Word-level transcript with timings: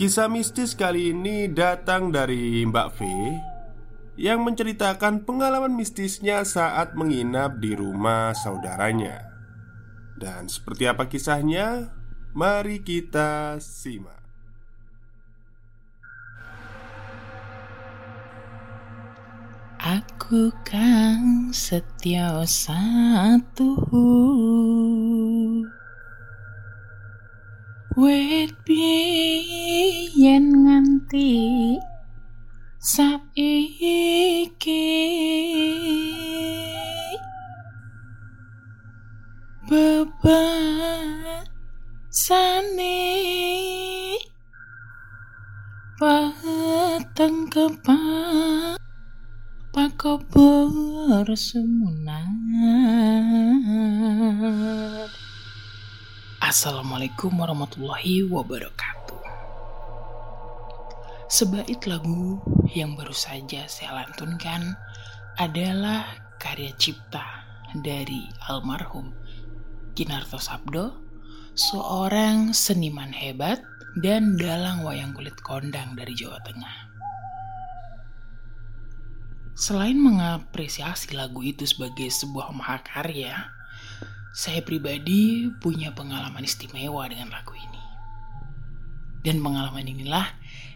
Kisah 0.00 0.32
mistis 0.32 0.72
kali 0.72 1.12
ini 1.12 1.44
datang 1.44 2.08
dari 2.08 2.64
Mbak 2.64 2.88
V 2.96 3.04
yang 4.16 4.40
menceritakan 4.48 5.28
pengalaman 5.28 5.76
mistisnya 5.76 6.40
saat 6.40 6.96
menginap 6.96 7.60
di 7.60 7.76
rumah 7.76 8.32
saudaranya. 8.32 9.28
Dan 10.16 10.48
seperti 10.48 10.88
apa 10.88 11.04
kisahnya? 11.04 11.92
Mari 12.32 12.80
kita 12.80 13.60
simak. 13.60 14.24
Aku 19.84 20.48
kang 20.64 21.52
setia 21.52 22.40
satu 22.48 23.76
Wait 28.00 28.56
biyen 28.64 30.44
nganti 30.64 31.36
saiki. 32.80 34.08
Bebasane 39.68 40.16
pateng 46.00 47.52
kepak 47.52 48.80
pakobor 49.76 51.28
semunat 51.36 52.32
Assalamualaikum 56.50 57.30
warahmatullahi 57.38 58.26
wabarakatuh. 58.26 59.22
Sebait 61.30 61.78
lagu 61.86 62.42
yang 62.74 62.98
baru 62.98 63.14
saja 63.14 63.70
saya 63.70 64.02
lantunkan 64.02 64.74
adalah 65.38 66.10
karya 66.42 66.74
cipta 66.74 67.22
dari 67.86 68.26
almarhum 68.50 69.14
Kinarto 69.94 70.42
Sabdo 70.42 70.98
Seorang 71.54 72.50
seniman 72.50 73.14
hebat 73.14 73.62
dan 74.02 74.34
dalang 74.34 74.82
wayang 74.82 75.14
kulit 75.14 75.38
kondang 75.46 75.94
dari 75.94 76.18
Jawa 76.18 76.42
Tengah. 76.42 76.76
Selain 79.54 79.94
mengapresiasi 79.94 81.14
lagu 81.14 81.46
itu 81.46 81.62
sebagai 81.62 82.10
sebuah 82.10 82.50
mahakarya, 82.50 83.59
saya 84.30 84.62
pribadi 84.62 85.50
punya 85.58 85.90
pengalaman 85.90 86.46
istimewa 86.46 87.06
dengan 87.10 87.34
lagu 87.34 87.54
ini. 87.58 87.82
Dan 89.20 89.42
pengalaman 89.42 89.84
inilah 89.84 90.26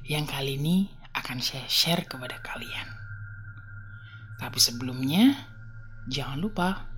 yang 0.05 0.27
kali 0.27 0.59
ini 0.59 0.91
akan 1.15 1.39
saya 1.39 1.65
share 1.71 2.05
kepada 2.05 2.43
kalian. 2.43 2.91
Tapi 4.43 4.59
sebelumnya, 4.59 5.47
jangan 6.11 6.43
lupa 6.43 6.91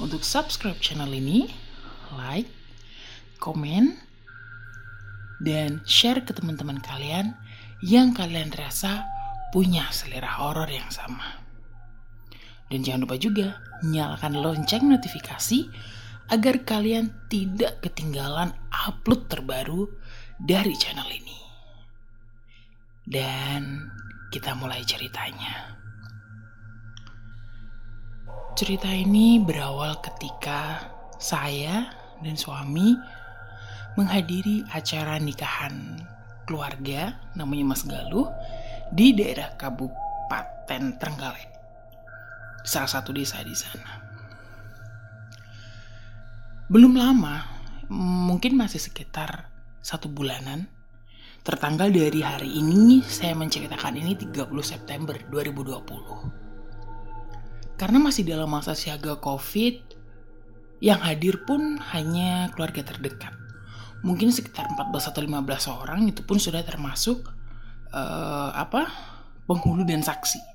untuk 0.00 0.24
subscribe 0.24 0.80
channel 0.80 1.12
ini, 1.12 1.52
like, 2.16 2.48
komen, 3.38 4.00
dan 5.44 5.84
share 5.84 6.24
ke 6.24 6.32
teman-teman 6.32 6.80
kalian 6.80 7.36
yang 7.84 8.16
kalian 8.16 8.48
rasa 8.56 9.04
punya 9.52 9.86
selera 9.92 10.40
horor 10.40 10.66
yang 10.66 10.88
sama. 10.88 11.43
Dan 12.68 12.80
jangan 12.80 13.04
lupa 13.04 13.16
juga 13.20 13.60
nyalakan 13.84 14.40
lonceng 14.40 14.88
notifikasi 14.88 15.68
agar 16.32 16.64
kalian 16.64 17.12
tidak 17.28 17.84
ketinggalan 17.84 18.56
upload 18.72 19.28
terbaru 19.28 19.84
dari 20.40 20.72
channel 20.76 21.08
ini. 21.12 21.38
Dan 23.04 23.92
kita 24.32 24.56
mulai 24.56 24.80
ceritanya. 24.82 25.76
Cerita 28.54 28.88
ini 28.88 29.42
berawal 29.42 29.98
ketika 30.00 30.78
saya 31.20 31.90
dan 32.22 32.38
suami 32.38 32.94
menghadiri 33.98 34.66
acara 34.72 35.18
nikahan 35.18 36.00
keluarga 36.46 37.18
namanya 37.34 37.74
Mas 37.74 37.82
Galuh 37.86 38.30
di 38.94 39.14
daerah 39.14 39.54
Kabupaten 39.58 40.82
Trenggalek 40.98 41.53
salah 42.64 42.88
satu 42.88 43.12
desa 43.12 43.44
di 43.44 43.52
sana. 43.52 44.00
Belum 46.72 46.96
lama, 46.96 47.44
mungkin 47.92 48.56
masih 48.56 48.80
sekitar 48.80 49.52
satu 49.84 50.08
bulanan, 50.08 50.64
tertanggal 51.44 51.92
dari 51.92 52.24
hari 52.24 52.56
ini 52.56 53.04
saya 53.04 53.36
menceritakan 53.36 54.00
ini 54.00 54.16
30 54.16 54.48
September 54.64 55.12
2020. 55.28 57.76
Karena 57.76 58.00
masih 58.00 58.24
dalam 58.24 58.48
masa 58.48 58.72
siaga 58.72 59.20
COVID, 59.20 60.00
yang 60.80 61.04
hadir 61.04 61.44
pun 61.44 61.76
hanya 61.92 62.48
keluarga 62.56 62.80
terdekat. 62.80 63.36
Mungkin 64.00 64.32
sekitar 64.32 64.72
14 64.72 65.12
atau 65.12 65.20
15 65.20 65.68
orang 65.68 66.08
itu 66.08 66.24
pun 66.24 66.40
sudah 66.40 66.64
termasuk 66.64 67.28
uh, 67.92 68.56
apa 68.56 68.88
penghulu 69.44 69.84
dan 69.84 70.00
saksi. 70.00 70.53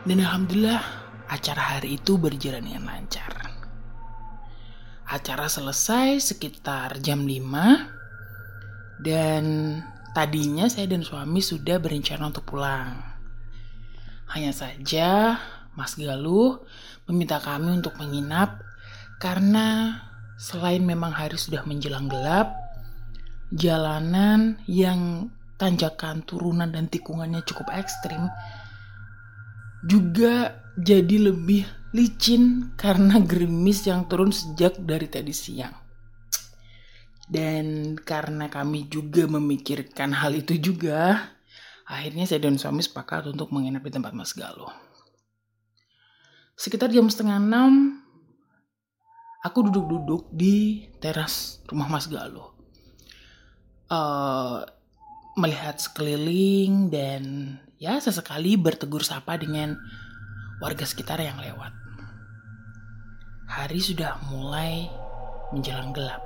Dan 0.00 0.24
alhamdulillah 0.24 0.80
acara 1.28 1.76
hari 1.76 2.00
itu 2.00 2.16
berjalan 2.16 2.64
dengan 2.64 2.88
lancar. 2.88 3.52
Acara 5.04 5.44
selesai 5.44 6.24
sekitar 6.24 7.04
jam 7.04 7.28
5 7.28 9.04
dan 9.04 9.44
tadinya 10.16 10.64
saya 10.72 10.88
dan 10.88 11.04
suami 11.04 11.44
sudah 11.44 11.76
berencana 11.76 12.32
untuk 12.32 12.48
pulang. 12.48 12.96
Hanya 14.32 14.56
saja 14.56 15.36
Mas 15.76 16.00
Galuh 16.00 16.64
meminta 17.04 17.36
kami 17.36 17.76
untuk 17.76 18.00
menginap 18.00 18.56
karena 19.20 20.00
selain 20.40 20.80
memang 20.80 21.12
hari 21.12 21.36
sudah 21.36 21.60
menjelang 21.68 22.08
gelap, 22.08 22.56
jalanan 23.52 24.56
yang 24.64 25.28
tanjakan 25.60 26.24
turunan 26.24 26.72
dan 26.72 26.88
tikungannya 26.88 27.44
cukup 27.44 27.68
ekstrim 27.76 28.32
juga 29.84 30.60
jadi 30.76 31.32
lebih 31.32 31.64
licin 31.90 32.74
karena 32.78 33.18
gerimis 33.18 33.86
yang 33.86 34.06
turun 34.06 34.30
sejak 34.30 34.78
dari 34.78 35.10
tadi 35.10 35.34
siang. 35.34 35.74
Dan 37.30 37.94
karena 37.94 38.50
kami 38.50 38.90
juga 38.90 39.22
memikirkan 39.30 40.10
hal 40.10 40.34
itu 40.34 40.58
juga, 40.58 41.30
akhirnya 41.86 42.26
saya 42.26 42.42
dan 42.42 42.58
suami 42.58 42.82
sepakat 42.82 43.30
untuk 43.30 43.54
menginap 43.54 43.86
di 43.86 43.92
tempat 43.94 44.10
Mas 44.10 44.34
Galuh. 44.34 44.70
Sekitar 46.58 46.90
jam 46.90 47.06
setengah 47.06 47.38
enam, 47.38 48.02
aku 49.46 49.70
duduk-duduk 49.70 50.26
di 50.34 50.90
teras 50.98 51.62
rumah 51.70 51.86
Mas 51.86 52.10
Galuh. 52.10 52.50
Uh, 53.90 54.66
melihat 55.38 55.78
sekeliling 55.78 56.90
dan 56.90 57.22
ya 57.80 57.96
sesekali 57.96 58.60
bertegur 58.60 59.00
sapa 59.00 59.40
dengan 59.40 59.80
warga 60.60 60.84
sekitar 60.84 61.16
yang 61.16 61.40
lewat. 61.40 61.72
Hari 63.48 63.80
sudah 63.80 64.20
mulai 64.28 64.84
menjelang 65.50 65.96
gelap. 65.96 66.20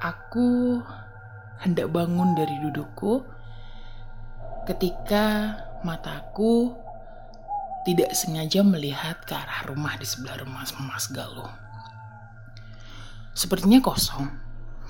Aku 0.00 0.80
hendak 1.60 1.92
bangun 1.92 2.32
dari 2.32 2.56
dudukku 2.64 3.20
ketika 4.64 5.54
mataku 5.84 6.72
tidak 7.84 8.16
sengaja 8.16 8.64
melihat 8.64 9.20
ke 9.28 9.36
arah 9.36 9.68
rumah 9.68 9.94
di 10.00 10.08
sebelah 10.08 10.40
rumah 10.40 10.64
Mas 10.88 11.06
Galuh. 11.12 11.52
Sepertinya 13.36 13.84
kosong 13.84 14.26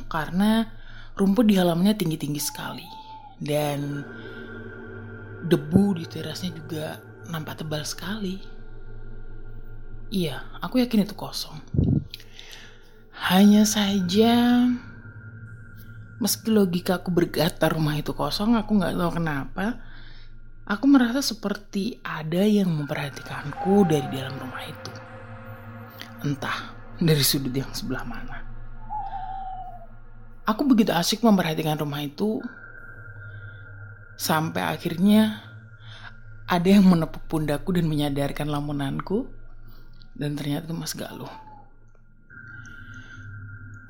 karena 0.07 0.71
rumput 1.19 1.51
di 1.51 1.59
halamannya 1.59 1.99
tinggi-tinggi 1.99 2.41
sekali 2.41 2.96
dan 3.41 4.05
debu 5.47 6.01
di 6.01 6.05
terasnya 6.09 6.51
juga 6.57 6.99
nampak 7.29 7.63
tebal 7.63 7.83
sekali. 7.85 8.41
Iya, 10.11 10.39
aku 10.63 10.79
yakin 10.79 11.03
itu 11.03 11.19
kosong. 11.19 11.59
Hanya 13.27 13.67
saja 13.67 14.65
meski 16.17 16.49
logika 16.49 17.03
aku 17.03 17.11
berkata 17.13 17.69
rumah 17.69 17.99
itu 17.99 18.15
kosong, 18.15 18.55
aku 18.55 18.79
nggak 18.79 18.95
tahu 18.97 19.13
kenapa. 19.19 19.67
Aku 20.67 20.91
merasa 20.91 21.23
seperti 21.23 22.03
ada 22.03 22.43
yang 22.43 22.67
memperhatikanku 22.75 23.87
dari 23.87 24.07
dalam 24.11 24.35
rumah 24.35 24.63
itu. 24.67 24.93
Entah 26.27 26.75
dari 26.99 27.23
sudut 27.23 27.55
yang 27.55 27.71
sebelah 27.71 28.03
mana. 28.03 28.43
Aku 30.47 30.67
begitu 30.67 30.91
asik 30.91 31.23
memperhatikan 31.23 31.79
rumah 31.79 32.03
itu 32.03 32.43
sampai 34.17 34.65
akhirnya 34.65 35.45
ada 36.49 36.69
yang 36.69 36.89
menepuk 36.89 37.27
pundakku 37.29 37.77
dan 37.77 37.87
menyadarkan 37.87 38.49
lamunanku. 38.49 39.29
Dan 40.17 40.33
ternyata 40.33 40.73
Mas 40.73 40.97
Galuh. 40.97 41.29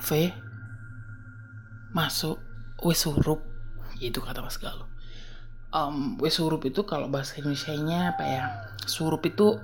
V 0.02 0.11
masuk 1.94 2.37
wes 2.82 3.06
surup 3.06 3.40
itu 4.02 4.19
kata 4.19 4.43
Mas 4.43 4.58
Galuh. 4.58 4.90
Um, 5.70 6.19
wes 6.19 6.43
surup 6.43 6.67
itu 6.67 6.82
kalau 6.82 7.06
bahasa 7.06 7.38
Indonesia-nya 7.38 8.19
apa 8.19 8.25
ya? 8.26 8.44
Surup 8.90 9.23
itu 9.23 9.62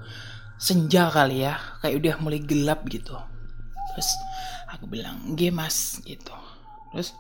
senja 0.55 1.11
kali 1.11 1.43
ya. 1.43 1.59
Kayak 1.83 1.99
udah 1.99 2.15
mulai 2.23 2.41
gelap 2.47 2.87
gitu. 2.87 3.19
Terus 3.93 4.09
aku 4.71 4.87
bilang 4.87 5.35
G 5.35 5.51
mas 5.51 5.99
gitu. 6.07 6.33
Terus 6.95 7.11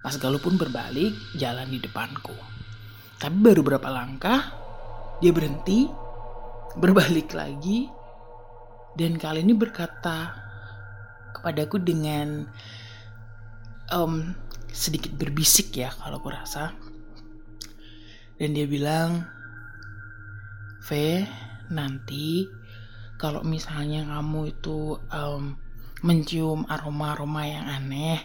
Mas 0.00 0.16
Galuh 0.22 0.38
pun 0.38 0.54
berbalik 0.54 1.12
jalan 1.34 1.66
di 1.66 1.82
depanku 1.82 2.55
tapi 3.16 3.36
baru 3.40 3.64
berapa 3.64 3.88
langkah 3.88 4.52
dia 5.24 5.32
berhenti 5.32 5.88
berbalik 6.76 7.32
lagi 7.32 7.88
dan 8.96 9.20
kali 9.20 9.44
ini 9.44 9.52
berkata 9.52 10.32
kepadaku 11.36 11.76
dengan 11.80 12.48
um, 13.92 14.32
sedikit 14.72 15.12
berbisik 15.16 15.76
ya 15.76 15.92
kalau 15.92 16.20
aku 16.20 16.32
rasa. 16.32 16.72
Dan 18.36 18.52
dia 18.52 18.68
bilang, 18.68 19.24
V, 20.84 20.88
nanti 21.72 22.44
kalau 23.16 23.40
misalnya 23.40 24.04
kamu 24.04 24.52
itu 24.52 25.00
um, 25.08 25.56
mencium 26.04 26.68
aroma-aroma 26.68 27.48
yang 27.48 27.64
aneh, 27.64 28.20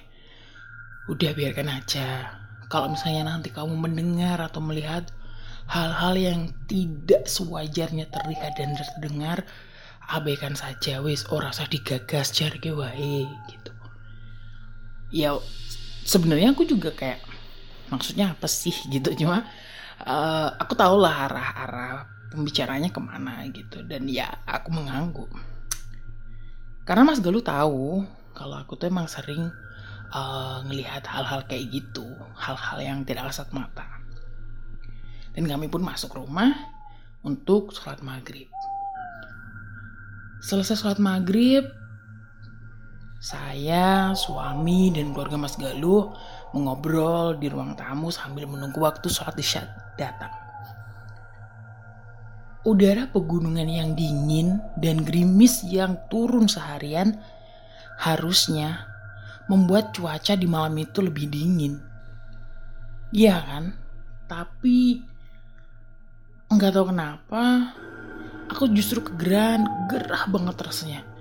udah 1.07 1.31
biarkan 1.31 1.67
aja. 1.71 2.40
Kalau 2.71 2.87
misalnya 2.87 3.27
nanti 3.27 3.51
kamu 3.51 3.75
mendengar 3.75 4.39
atau 4.39 4.63
melihat 4.63 5.11
hal-hal 5.67 6.15
yang 6.15 6.39
tidak 6.71 7.27
sewajarnya 7.27 8.07
terlihat 8.07 8.55
dan 8.55 8.79
terdengar, 8.79 9.43
abaikan 10.07 10.55
saja 10.55 11.03
wis. 11.03 11.27
Ora 11.27 11.51
usah 11.51 11.67
digagas 11.67 12.31
jarke 12.31 12.71
wae 12.71 13.27
gitu. 13.51 13.71
Ya 15.11 15.35
sebenarnya 16.07 16.55
aku 16.55 16.63
juga 16.63 16.95
kayak 16.95 17.19
maksudnya 17.91 18.31
apa 18.31 18.47
sih 18.47 18.73
gitu. 18.87 19.11
Cuma 19.19 19.43
uh, 20.07 20.49
aku 20.55 20.71
tahu 20.79 20.95
lah 20.95 21.27
arah-arah 21.27 22.07
pembicaranya 22.31 22.87
ke 22.87 23.03
mana 23.03 23.43
gitu. 23.51 23.83
Dan 23.83 24.07
ya 24.07 24.31
aku 24.47 24.71
mengangguk. 24.71 25.27
Karena 26.87 27.03
Mas 27.03 27.19
Galuh 27.19 27.43
tahu 27.43 28.07
kalau 28.31 28.55
aku 28.55 28.79
tuh 28.79 28.87
emang 28.87 29.11
sering 29.11 29.51
uh, 30.11 30.63
ngelihat 30.67 31.03
hal-hal 31.07 31.43
kayak 31.47 31.71
gitu 31.71 32.05
hal-hal 32.35 32.79
yang 32.79 32.99
tidak 33.07 33.31
kasat 33.31 33.49
mata 33.51 33.87
dan 35.31 35.47
kami 35.47 35.71
pun 35.71 35.83
masuk 35.83 36.15
rumah 36.15 36.51
untuk 37.23 37.71
sholat 37.71 38.03
maghrib 38.03 38.47
selesai 40.43 40.75
sholat 40.75 40.99
maghrib 40.99 41.65
saya, 43.21 44.17
suami, 44.17 44.89
dan 44.89 45.13
keluarga 45.13 45.37
Mas 45.37 45.53
Galuh 45.53 46.09
mengobrol 46.57 47.37
di 47.37 47.53
ruang 47.53 47.77
tamu 47.77 48.09
sambil 48.09 48.49
menunggu 48.49 48.81
waktu 48.81 49.13
sholat 49.13 49.37
isya 49.37 49.61
datang. 49.93 50.33
Udara 52.65 53.05
pegunungan 53.13 53.69
yang 53.69 53.93
dingin 53.93 54.57
dan 54.73 55.05
gerimis 55.05 55.61
yang 55.69 56.01
turun 56.09 56.49
seharian 56.49 57.21
harusnya 58.01 58.90
membuat 59.51 59.91
cuaca 59.91 60.39
di 60.39 60.47
malam 60.47 60.79
itu 60.79 61.03
lebih 61.03 61.27
dingin. 61.27 61.75
Iya 63.11 63.35
kan? 63.43 63.75
Tapi 64.31 65.03
nggak 66.47 66.71
tahu 66.71 66.95
kenapa 66.95 67.75
aku 68.47 68.71
justru 68.71 69.03
kegeran, 69.03 69.67
gerah 69.91 70.23
banget 70.31 70.55
rasanya 70.63 71.11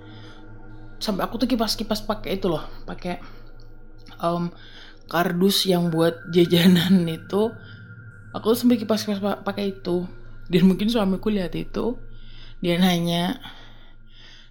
sampai 1.01 1.25
aku 1.25 1.41
tuh 1.41 1.49
kipas-kipas 1.49 2.05
pakai 2.05 2.37
itu 2.37 2.45
loh 2.45 2.61
pakai 2.85 3.17
um, 4.21 4.53
kardus 5.09 5.65
yang 5.65 5.89
buat 5.89 6.29
jajanan 6.29 7.01
itu 7.17 7.49
aku 8.31 8.53
sampai 8.53 8.77
kipas-kipas 8.77 9.41
pakai 9.41 9.81
itu 9.81 10.05
dan 10.47 10.63
mungkin 10.69 10.87
suamiku 10.93 11.33
lihat 11.33 11.57
itu 11.57 11.97
dia 12.61 12.77
nanya 12.77 13.41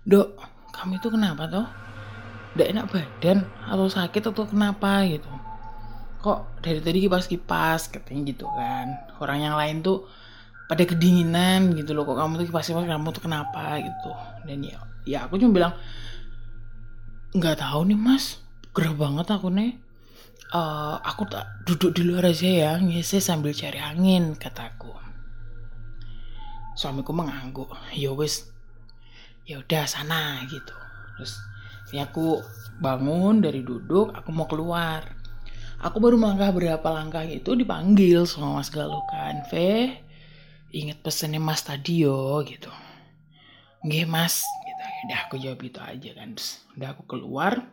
dok 0.03 0.35
kamu 0.75 0.99
itu 0.99 1.09
kenapa 1.15 1.47
tuh 1.47 1.67
Udah 2.59 2.67
enak 2.67 2.87
badan 2.91 3.47
atau 3.67 3.87
sakit 3.87 4.23
atau 4.35 4.45
kenapa 4.47 5.07
gitu. 5.07 5.31
Kok 6.21 6.61
dari 6.61 6.83
tadi 6.83 6.99
kipas-kipas 7.07 7.89
katanya 7.89 8.21
gitu 8.29 8.47
kan. 8.51 8.93
Orang 9.23 9.41
yang 9.41 9.55
lain 9.55 9.81
tuh 9.81 10.05
pada 10.67 10.87
kedinginan 10.87 11.75
gitu 11.75 11.95
loh 11.97 12.07
kok 12.07 12.19
kamu 12.19 12.43
tuh 12.43 12.47
kipas-kipas 12.51 12.87
kamu 12.87 13.09
tuh 13.15 13.23
kenapa 13.23 13.79
gitu. 13.79 14.11
Dan 14.45 14.67
ya 14.67 14.79
ya 15.07 15.19
aku 15.27 15.41
cuma 15.41 15.55
bilang 15.57 15.75
nggak 17.33 17.63
tahu 17.63 17.87
nih 17.87 17.99
mas. 17.99 18.43
Gerah 18.75 18.95
banget 18.95 19.27
aku 19.31 19.49
nih. 19.51 19.79
Uh, 20.51 20.99
aku 21.07 21.31
tak 21.31 21.47
duduk 21.63 21.95
di 21.95 22.03
luar 22.03 22.35
aja 22.35 22.51
ya 22.51 22.73
ngisi 22.83 23.23
sambil 23.23 23.55
cari 23.55 23.79
angin 23.79 24.35
kataku. 24.35 24.91
Suamiku 26.75 27.15
mengangguk 27.15 27.71
ya 27.95 28.11
wes 28.11 28.51
ya 29.47 29.63
udah 29.63 29.87
sana 29.87 30.43
gitu. 30.51 30.75
Terus 31.15 31.39
ini 31.91 32.07
aku 32.07 32.39
bangun 32.79 33.43
dari 33.43 33.67
duduk 33.67 34.15
aku 34.15 34.31
mau 34.31 34.47
keluar. 34.47 35.03
Aku 35.81 35.97
baru 35.97 36.21
melangkah 36.21 36.53
berapa 36.53 36.89
langkah 36.93 37.25
itu 37.25 37.57
dipanggil 37.57 38.29
sama 38.29 38.61
mas 38.61 38.69
Galuh 38.71 39.03
kan. 39.11 39.43
V 39.49 39.53
inget 40.71 41.03
pesennya 41.03 41.43
mas 41.43 41.67
tadi 41.67 42.07
yo 42.07 42.41
gitu. 42.47 42.71
Nggih 43.83 44.07
mas 44.07 44.45
udah 45.09 45.19
aku 45.27 45.41
jawab 45.41 45.61
itu 45.65 45.81
aja 45.81 46.11
kan. 46.15 46.37
Terus, 46.37 46.63
udah 46.77 46.89
aku 46.95 47.03
keluar. 47.09 47.65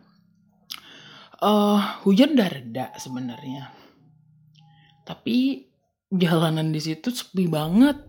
Uh, 1.38 1.77
hujan 2.07 2.33
udah 2.33 2.50
reda 2.50 2.88
sebenarnya. 2.97 3.69
Tapi 5.05 5.67
jalanan 6.09 6.74
di 6.74 6.81
situ 6.81 7.13
sepi 7.13 7.45
banget. 7.45 8.00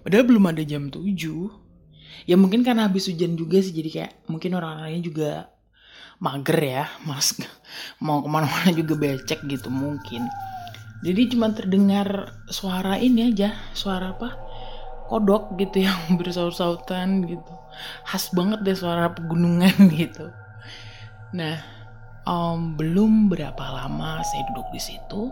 Padahal 0.00 0.24
belum 0.24 0.48
ada 0.48 0.62
jam 0.64 0.88
7 0.88 1.04
ya 2.28 2.36
mungkin 2.36 2.60
karena 2.60 2.88
habis 2.88 3.08
hujan 3.08 3.40
juga 3.40 3.56
sih 3.62 3.72
jadi 3.72 3.88
kayak 3.88 4.12
mungkin 4.28 4.52
orang-orangnya 4.52 5.00
juga 5.00 5.30
mager 6.18 6.58
ya 6.58 6.84
mas 7.06 7.38
mau 8.02 8.18
ke 8.18 8.28
mana-mana 8.28 8.70
juga 8.74 8.98
becek 8.98 9.46
gitu 9.46 9.70
mungkin. 9.70 10.26
Jadi 11.06 11.30
cuma 11.30 11.54
terdengar 11.54 12.34
suara 12.50 12.98
ini 12.98 13.30
aja 13.30 13.54
suara 13.70 14.18
apa? 14.18 14.34
Kodok 15.06 15.54
gitu 15.62 15.82
yang 15.86 16.18
bersaut-sautan 16.18 17.22
gitu. 17.26 17.54
Khas 18.02 18.34
banget 18.34 18.66
deh 18.66 18.74
suara 18.74 19.14
pegunungan 19.14 19.74
gitu. 20.00 20.34
Nah 21.38 21.62
um, 22.26 22.74
belum 22.74 23.30
berapa 23.30 23.62
lama 23.62 24.18
saya 24.26 24.42
duduk 24.50 24.68
di 24.74 24.82
situ 24.82 25.30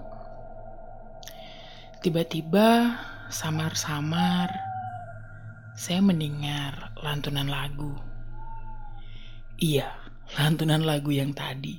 tiba-tiba 2.01 2.95
samar-samar 3.27 4.47
saya 5.75 5.99
mendengar 5.99 6.95
lantunan 7.03 7.51
lagu. 7.51 7.99
Iya 9.59 10.06
lantunan 10.35 10.83
lagu 10.83 11.15
yang 11.15 11.31
tadi 11.31 11.79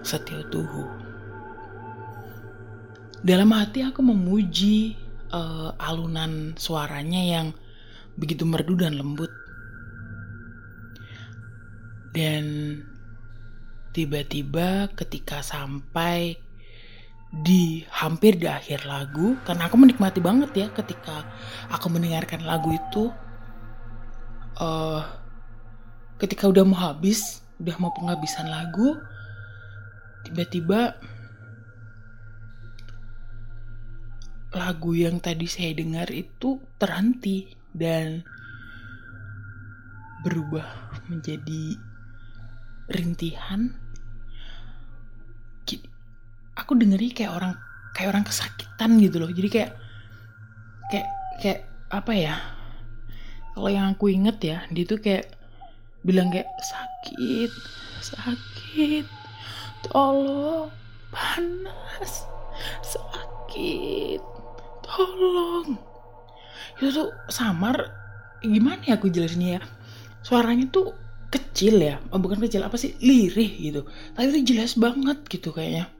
Setio 0.00 0.40
Tuhu 0.48 1.10
dalam 3.20 3.52
hati 3.52 3.84
aku 3.84 4.00
memuji 4.00 4.96
uh, 5.28 5.76
alunan 5.76 6.56
suaranya 6.56 7.20
yang 7.20 7.46
begitu 8.16 8.48
merdu 8.48 8.80
dan 8.80 8.96
lembut. 8.96 9.28
Dan 12.10 12.44
tiba-tiba 13.94 14.90
ketika 14.96 15.44
sampai 15.44 16.34
di 17.30 17.86
hampir 17.92 18.34
di 18.34 18.50
akhir 18.50 18.82
lagu, 18.88 19.38
karena 19.46 19.70
aku 19.70 19.76
menikmati 19.78 20.18
banget 20.18 20.50
ya 20.56 20.66
ketika 20.74 21.22
aku 21.70 21.86
mendengarkan 21.86 22.42
lagu 22.42 22.74
itu, 22.74 23.14
uh, 24.58 25.04
ketika 26.18 26.50
udah 26.50 26.64
mau 26.66 26.80
habis, 26.90 27.46
udah 27.60 27.76
mau 27.76 27.92
penghabisan 27.92 28.48
lagu, 28.48 28.96
tiba-tiba 30.24 30.96
lagu 34.50 34.90
yang 34.96 35.22
tadi 35.22 35.46
saya 35.46 35.76
dengar 35.76 36.10
itu 36.10 36.58
terhenti 36.80 37.54
dan 37.70 38.24
berubah 40.26 40.66
menjadi 41.06 41.78
rintihan. 42.90 43.76
Aku 46.58 46.76
dengernya 46.76 47.12
kayak 47.16 47.32
orang 47.32 47.54
kayak 47.96 48.10
orang 48.12 48.24
kesakitan 48.26 49.00
gitu 49.00 49.16
loh. 49.22 49.30
Jadi 49.32 49.48
kayak 49.48 49.72
kayak 50.92 51.08
kayak 51.40 51.60
apa 51.88 52.12
ya? 52.12 52.36
Kalau 53.56 53.70
yang 53.70 53.96
aku 53.96 54.12
inget 54.12 54.38
ya, 54.44 54.58
dia 54.68 54.84
tuh 54.84 55.00
kayak 55.00 55.39
bilang 56.00 56.32
kayak 56.32 56.48
sakit, 56.64 57.52
sakit, 58.00 59.06
tolong, 59.88 60.72
panas, 61.12 62.24
sakit, 62.80 64.20
tolong. 64.84 65.76
Itu 66.80 66.88
tuh 66.96 67.08
samar 67.28 67.92
gimana 68.40 68.80
ya 68.88 68.96
aku 68.96 69.12
jelasinnya 69.12 69.60
ya? 69.60 69.62
Suaranya 70.24 70.68
tuh 70.72 70.96
kecil 71.30 71.78
ya 71.78 72.02
oh, 72.10 72.18
bukan 72.18 72.40
kecil 72.40 72.64
apa 72.64 72.80
sih? 72.80 72.96
Lirih 73.04 73.50
gitu. 73.60 73.80
Tapi 74.16 74.32
itu 74.32 74.56
jelas 74.56 74.74
banget 74.80 75.20
gitu 75.28 75.52
kayaknya. 75.52 75.92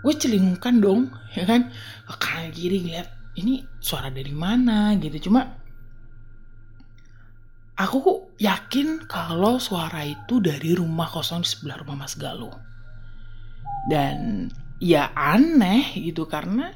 Gue 0.00 0.14
celingkan 0.16 0.80
dong 0.80 1.12
ya 1.36 1.44
kan? 1.44 1.68
Ke 2.08 2.14
kanan 2.16 2.50
kiri 2.56 2.80
ngeliat 2.80 3.08
ini 3.36 3.60
suara 3.84 4.08
dari 4.08 4.32
mana? 4.32 4.96
gitu. 4.96 5.28
Cuma 5.28 5.65
aku 7.76 8.32
yakin 8.40 9.04
kalau 9.04 9.60
suara 9.60 10.00
itu 10.08 10.40
dari 10.40 10.72
rumah 10.72 11.06
kosong 11.12 11.44
di 11.44 11.48
sebelah 11.48 11.76
rumah 11.84 12.04
Mas 12.04 12.16
Galuh. 12.16 12.56
Dan 13.86 14.48
ya 14.80 15.12
aneh 15.14 15.94
gitu 15.94 16.26
karena 16.26 16.72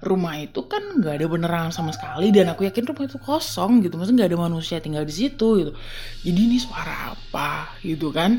rumah 0.00 0.38
itu 0.38 0.66
kan 0.70 1.02
nggak 1.02 1.14
ada 1.18 1.26
beneran 1.26 1.70
sama 1.74 1.90
sekali 1.90 2.30
dan 2.30 2.52
aku 2.52 2.64
yakin 2.64 2.86
rumah 2.86 3.04
itu 3.10 3.18
kosong 3.18 3.82
gitu. 3.82 3.98
Maksudnya 3.98 4.24
nggak 4.24 4.30
ada 4.32 4.40
manusia 4.46 4.78
tinggal 4.78 5.02
di 5.02 5.14
situ 5.14 5.48
gitu. 5.60 5.72
Jadi 6.22 6.40
ini 6.46 6.56
suara 6.62 7.12
apa 7.12 7.76
gitu 7.82 8.14
kan? 8.14 8.38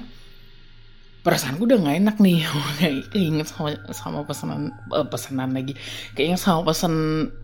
Perasaanku 1.27 1.67
udah 1.67 1.77
nggak 1.83 1.97
enak 2.07 2.15
nih. 2.23 2.39
Keinget 3.11 3.51
sama 3.51 3.75
sama 3.91 4.19
pesanan 4.23 4.71
uh, 4.95 5.03
pesanan 5.03 5.51
lagi. 5.51 5.75
Kayaknya 6.15 6.39
sama 6.39 6.71
pesen 6.71 6.93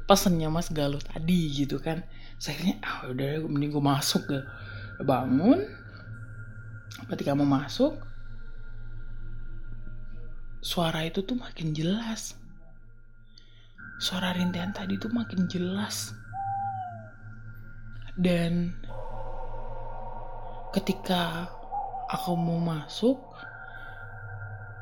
pesennya 0.08 0.48
Mas 0.48 0.72
Galuh 0.72 1.04
tadi 1.04 1.52
gitu 1.52 1.84
kan 1.84 2.08
kayaknya 2.44 2.84
ah 2.84 3.08
udah 3.08 3.48
mending 3.48 3.72
gue 3.72 3.84
masuk 3.84 4.28
ke 4.28 4.38
bangun 5.00 5.64
ketika 7.08 7.32
mau 7.32 7.48
masuk 7.48 7.96
suara 10.60 11.08
itu 11.08 11.24
tuh 11.24 11.40
makin 11.40 11.72
jelas 11.72 12.36
suara 14.04 14.36
rintihan 14.36 14.76
tadi 14.76 15.00
tuh 15.00 15.08
makin 15.16 15.48
jelas. 15.48 16.12
Dan 18.20 18.76
ketika 20.76 21.48
aku 22.12 22.36
mau 22.36 22.60
masuk, 22.60 23.16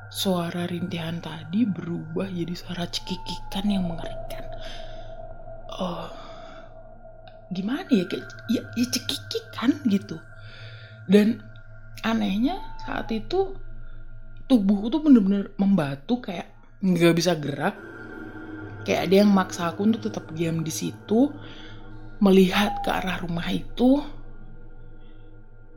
suara 0.10 0.66
rintihan 0.66 1.22
tadi 1.22 1.70
berubah 1.70 2.28
jadi 2.28 2.54
suara 2.58 2.90
cekikikan 2.90 3.70
yang 3.70 3.86
mengerikan. 3.88 4.46
Oh, 5.78 6.10
gimana 7.52 7.88
ya 7.92 8.08
kayak 8.08 8.26
ya, 8.48 8.62
ya 8.80 8.86
cekikikan 8.88 9.72
gitu. 9.92 10.18
Dan 11.06 11.44
anehnya 12.02 12.58
saat 12.88 13.12
itu 13.12 13.54
tubuhku 14.48 14.88
tuh 14.88 15.04
bener-bener 15.04 15.52
membatu 15.60 16.24
kayak 16.24 16.48
nggak 16.82 17.14
bisa 17.16 17.36
gerak. 17.38 17.76
Kayak 18.82 19.02
ada 19.12 19.16
yang 19.22 19.30
maksa 19.30 19.70
aku 19.70 19.86
untuk 19.86 20.10
tetap 20.10 20.26
diam 20.34 20.66
di 20.66 20.74
situ 20.74 21.30
melihat 22.24 22.82
ke 22.82 22.90
arah 22.90 23.22
rumah 23.22 23.46
itu. 23.52 24.02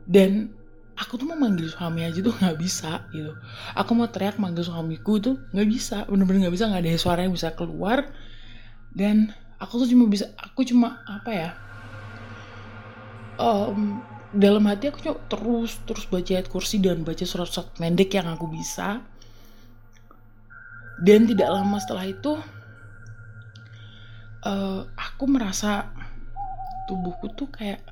Dan 0.05 0.49
aku 0.95 1.19
tuh 1.19 1.27
mau 1.27 1.37
manggil 1.37 1.69
suami 1.69 2.07
aja 2.07 2.17
tuh 2.23 2.33
nggak 2.33 2.57
bisa 2.57 3.05
gitu. 3.13 3.35
Aku 3.77 3.93
mau 3.93 4.09
teriak 4.09 4.41
manggil 4.41 4.65
suamiku 4.65 5.21
itu 5.21 5.37
nggak 5.53 5.67
bisa 5.69 5.97
bener-bener 6.09 6.47
nggak 6.47 6.55
bisa 6.55 6.65
nggak 6.71 6.81
ada 6.81 6.97
suara 6.97 7.19
yang 7.27 7.35
bisa 7.35 7.53
keluar. 7.53 8.09
Dan 8.95 9.29
aku 9.59 9.85
tuh 9.85 9.87
cuma 9.91 10.09
bisa 10.09 10.31
aku 10.39 10.65
cuma 10.65 11.03
apa 11.05 11.31
ya 11.31 11.49
um, 13.39 14.01
dalam 14.35 14.67
hati 14.67 14.91
aku 14.91 14.99
cuma 14.99 15.15
terus 15.31 15.79
terus 15.87 16.05
baca 16.11 16.31
ayat 16.35 16.51
kursi 16.51 16.83
dan 16.83 17.07
baca 17.07 17.23
surat-surat 17.23 17.71
pendek 17.79 18.15
yang 18.15 18.27
aku 18.27 18.51
bisa. 18.51 18.99
Dan 20.95 21.27
tidak 21.27 21.51
lama 21.51 21.75
setelah 21.79 22.07
itu 22.07 22.39
uh, 24.47 24.79
aku 24.95 25.23
merasa 25.27 25.91
tubuhku 26.87 27.31
tuh 27.35 27.51
kayak 27.51 27.83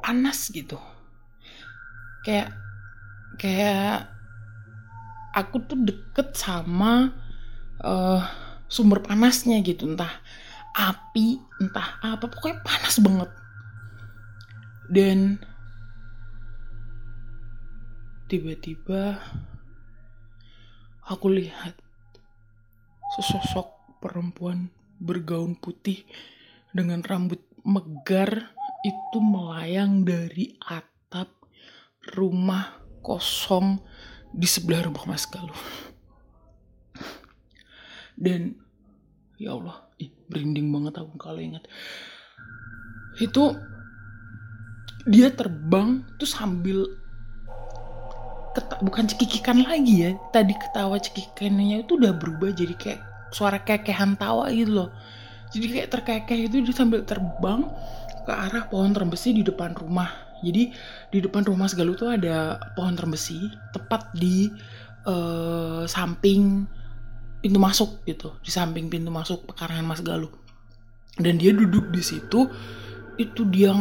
panas 0.00 0.48
gitu. 0.48 0.80
Kayak 2.24 2.56
kayak 3.36 4.08
aku 5.36 5.60
tuh 5.68 5.76
deket 5.76 6.32
sama 6.32 7.12
uh, 7.84 8.24
sumber 8.68 9.04
panasnya 9.04 9.60
gitu. 9.60 9.84
Entah 9.84 10.12
api 10.76 11.40
entah 11.60 12.00
apa 12.04 12.28
pokoknya 12.28 12.60
panas 12.60 13.00
banget 13.00 13.30
dan 14.86 15.42
tiba-tiba 18.26 19.22
aku 21.06 21.26
lihat 21.30 21.78
sesosok 23.16 23.98
perempuan 24.02 24.70
bergaun 24.98 25.54
putih 25.58 26.02
dengan 26.74 27.02
rambut 27.06 27.42
megar 27.62 28.54
itu 28.86 29.18
melayang 29.18 30.06
dari 30.06 30.54
atap 30.62 31.30
rumah 32.14 32.78
kosong 33.02 33.82
di 34.30 34.46
sebelah 34.46 34.86
rumah 34.86 35.06
Mas 35.06 35.26
Galuh. 35.26 35.58
Dan 38.16 38.56
ya 39.36 39.54
Allah, 39.54 39.90
ih, 40.00 40.10
berinding 40.30 40.70
banget 40.70 41.02
aku 41.02 41.14
kalau 41.18 41.42
ingat. 41.42 41.66
Itu 43.18 43.56
dia 45.06 45.30
terbang 45.30 46.02
tuh 46.18 46.28
sambil 46.28 46.84
bukan 48.82 49.04
cekikikan 49.06 49.62
lagi 49.62 50.10
ya. 50.10 50.10
Tadi 50.34 50.52
ketawa 50.58 50.98
cekikannya 50.98 51.86
itu 51.86 51.94
udah 51.94 52.12
berubah 52.16 52.50
jadi 52.50 52.74
kayak 52.74 53.00
suara 53.30 53.60
kekehan 53.62 54.14
tawa 54.18 54.48
gitu 54.48 54.84
loh 54.84 54.90
jadi 55.50 55.66
kayak 55.72 55.88
terkekeh 55.92 56.38
itu 56.50 56.62
dia 56.62 56.74
sambil 56.74 57.02
terbang 57.06 57.66
ke 58.26 58.32
arah 58.32 58.66
pohon 58.66 58.90
terbesi 58.90 59.36
di 59.36 59.42
depan 59.46 59.76
rumah 59.76 60.10
jadi 60.42 60.72
di 61.10 61.18
depan 61.22 61.46
rumah 61.46 61.70
Galuh 61.72 61.96
tuh 61.96 62.12
ada 62.12 62.60
pohon 62.76 62.92
terbesi 62.92 63.48
tepat 63.72 64.12
di 64.12 64.52
uh, 65.08 65.88
samping 65.88 66.66
pintu 67.40 67.58
masuk 67.62 68.02
gitu 68.04 68.34
di 68.42 68.50
samping 68.50 68.90
pintu 68.90 69.08
masuk 69.08 69.46
pekarangan 69.48 69.86
Mas 69.86 70.02
Galuh 70.02 70.32
dan 71.16 71.40
dia 71.40 71.54
duduk 71.54 71.88
di 71.94 72.02
situ 72.04 72.50
itu 73.16 73.42
dia 73.48 73.72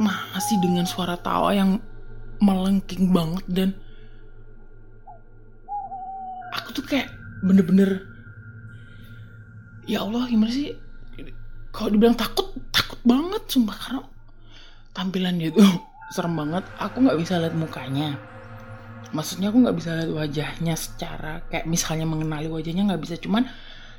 masih 0.00 0.56
dengan 0.64 0.88
suara 0.88 1.20
tawa 1.20 1.52
yang 1.52 1.76
melengking 2.40 3.12
banget 3.12 3.44
dan 3.52 3.68
aku 6.56 6.72
tuh 6.72 6.84
kayak 6.88 7.12
bener-bener 7.44 8.08
ya 9.84 10.04
Allah 10.04 10.24
gimana 10.26 10.48
sih? 10.48 10.72
Kalau 11.70 11.92
dibilang 11.92 12.16
takut 12.16 12.50
takut 12.72 12.98
banget 13.04 13.42
sumpah 13.46 13.76
karena 13.76 14.02
tampilan 14.96 15.36
dia 15.36 15.50
tuh 15.52 15.68
serem 16.14 16.34
banget. 16.34 16.64
Aku 16.80 17.04
nggak 17.04 17.18
bisa 17.20 17.38
lihat 17.38 17.54
mukanya. 17.54 18.16
Maksudnya 19.10 19.50
aku 19.50 19.58
nggak 19.66 19.76
bisa 19.76 19.90
lihat 20.00 20.10
wajahnya 20.10 20.74
secara 20.78 21.44
kayak 21.50 21.66
misalnya 21.66 22.06
mengenali 22.06 22.48
wajahnya 22.48 22.88
nggak 22.88 23.02
bisa. 23.02 23.14
Cuman 23.20 23.46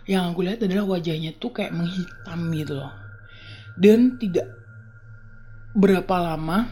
yang 0.10 0.34
aku 0.34 0.42
lihat 0.44 0.64
adalah 0.66 0.98
wajahnya 0.98 1.38
tuh 1.38 1.54
kayak 1.54 1.76
menghitam 1.76 2.40
gitu 2.56 2.74
loh. 2.80 2.92
Dan 3.78 4.20
tidak 4.20 4.61
berapa 5.72 6.16
lama 6.20 6.68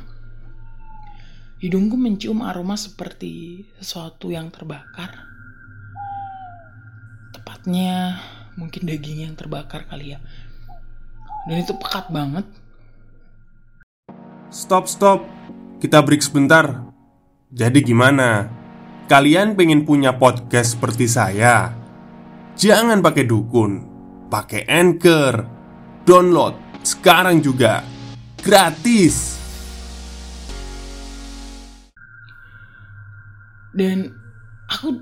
hidungku 1.59 1.95
mencium 1.99 2.43
aroma 2.43 2.79
seperti 2.79 3.63
sesuatu 3.79 4.31
yang 4.31 4.51
terbakar 4.51 5.27
tepatnya 7.35 8.19
mungkin 8.55 8.87
daging 8.87 9.27
yang 9.27 9.35
terbakar 9.35 9.87
kali 9.87 10.15
ya 10.15 10.19
dan 11.47 11.57
itu 11.63 11.71
pekat 11.79 12.11
banget 12.11 12.47
Stop, 14.49 14.89
stop. 14.89 15.29
Kita 15.77 16.01
break 16.01 16.25
sebentar. 16.25 16.89
Jadi 17.53 17.85
gimana? 17.85 18.49
Kalian 19.05 19.53
pengen 19.53 19.85
punya 19.85 20.17
podcast 20.17 20.73
seperti 20.73 21.05
saya? 21.05 21.69
Jangan 22.57 22.97
pakai 23.05 23.29
dukun, 23.29 23.85
pakai 24.25 24.65
Anchor. 24.65 25.45
Download 26.01 26.57
sekarang 26.81 27.45
juga. 27.45 27.85
Gratis. 28.39 29.39
dan 33.79 34.11
aku 34.67 34.99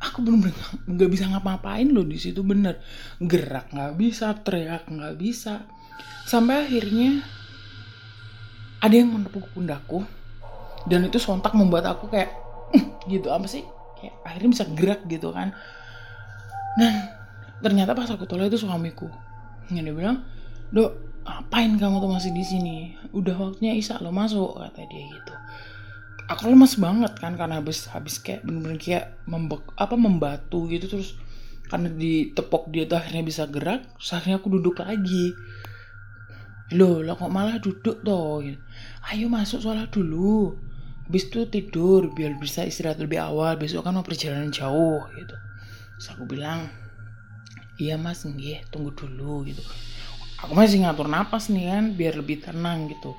aku 0.00 0.18
bener-bener 0.24 0.56
nggak 0.90 1.10
bisa 1.12 1.30
ngapa-ngapain 1.30 1.86
loh 1.86 2.02
di 2.02 2.18
situ 2.18 2.42
bener. 2.42 2.82
Gerak 3.22 3.70
nggak 3.70 3.94
bisa 3.94 4.34
teriak 4.42 4.90
nggak 4.90 5.14
bisa. 5.14 5.62
Sampai 6.26 6.66
akhirnya 6.66 7.22
ada 8.82 8.94
yang 8.94 9.14
menepuk 9.14 9.46
pundakku 9.54 10.02
dan 10.90 11.06
itu 11.06 11.22
sontak 11.22 11.54
membuat 11.54 11.86
aku 11.86 12.10
kayak 12.10 12.34
gitu 13.12 13.30
apa 13.30 13.46
sih? 13.46 13.62
Kayak 14.02 14.14
akhirnya 14.26 14.50
bisa 14.50 14.64
gerak 14.74 15.00
gitu 15.06 15.30
kan. 15.30 15.54
Dan 16.76 16.92
ternyata 17.62 17.94
pas 17.94 18.10
aku 18.10 18.26
tolak 18.26 18.50
itu 18.50 18.60
suamiku. 18.60 19.08
Yang 19.70 19.84
dia 19.90 19.94
bilang 19.94 20.18
dok 20.74 21.05
apain 21.26 21.74
kamu 21.74 21.98
tuh 21.98 22.10
masih 22.10 22.30
di 22.30 22.44
sini? 22.46 22.76
Udah 23.10 23.34
waktunya 23.34 23.74
Isa 23.74 23.98
lo 23.98 24.14
masuk 24.14 24.62
kata 24.62 24.86
dia 24.86 25.04
gitu. 25.10 25.34
Aku 26.26 26.50
lemas 26.50 26.78
banget 26.78 27.12
kan 27.18 27.38
karena 27.38 27.62
habis 27.62 27.86
habis 27.90 28.18
kayak 28.18 28.42
bener-bener 28.42 28.78
kayak 28.78 29.14
membek 29.30 29.62
apa 29.78 29.94
membatu 29.94 30.66
gitu 30.66 30.90
terus 30.90 31.14
karena 31.70 31.90
ditepok 31.90 32.70
dia 32.70 32.86
tuh 32.86 32.98
akhirnya 32.98 33.22
bisa 33.26 33.46
gerak 33.46 33.86
akhirnya 33.98 34.38
aku 34.38 34.48
duduk 34.58 34.78
lagi. 34.82 35.34
Loh 36.74 37.02
lah 37.02 37.14
kok 37.14 37.30
malah 37.30 37.62
duduk 37.62 38.02
toh 38.02 38.42
gitu. 38.42 38.58
ayo 39.10 39.26
masuk 39.30 39.62
sholat 39.62 39.90
dulu. 39.90 40.58
Habis 41.06 41.30
itu 41.30 41.46
tidur 41.46 42.10
biar 42.10 42.34
bisa 42.42 42.66
istirahat 42.66 42.98
lebih 42.98 43.22
awal. 43.22 43.54
Besok 43.54 43.86
kan 43.86 43.94
mau 43.94 44.02
perjalanan 44.02 44.50
jauh 44.50 45.06
gitu. 45.14 45.36
Terus 45.94 46.06
aku 46.10 46.26
bilang 46.26 46.66
iya 47.76 48.00
mas 48.00 48.24
nggih 48.24 48.64
tunggu 48.72 48.90
dulu 48.96 49.44
gitu 49.44 49.60
aku 50.46 50.54
masih 50.54 50.86
ngatur 50.86 51.10
napas 51.10 51.50
nih 51.50 51.74
kan 51.74 51.84
biar 51.98 52.14
lebih 52.14 52.38
tenang 52.38 52.86
gitu. 52.86 53.18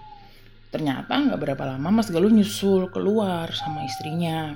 Ternyata 0.72 1.12
nggak 1.12 1.39
berapa 1.43 1.63
lama 1.75 2.00
Mas 2.00 2.07
Galuh 2.07 2.31
nyusul 2.31 2.88
keluar 2.88 3.51
sama 3.51 3.84
istrinya. 3.84 4.55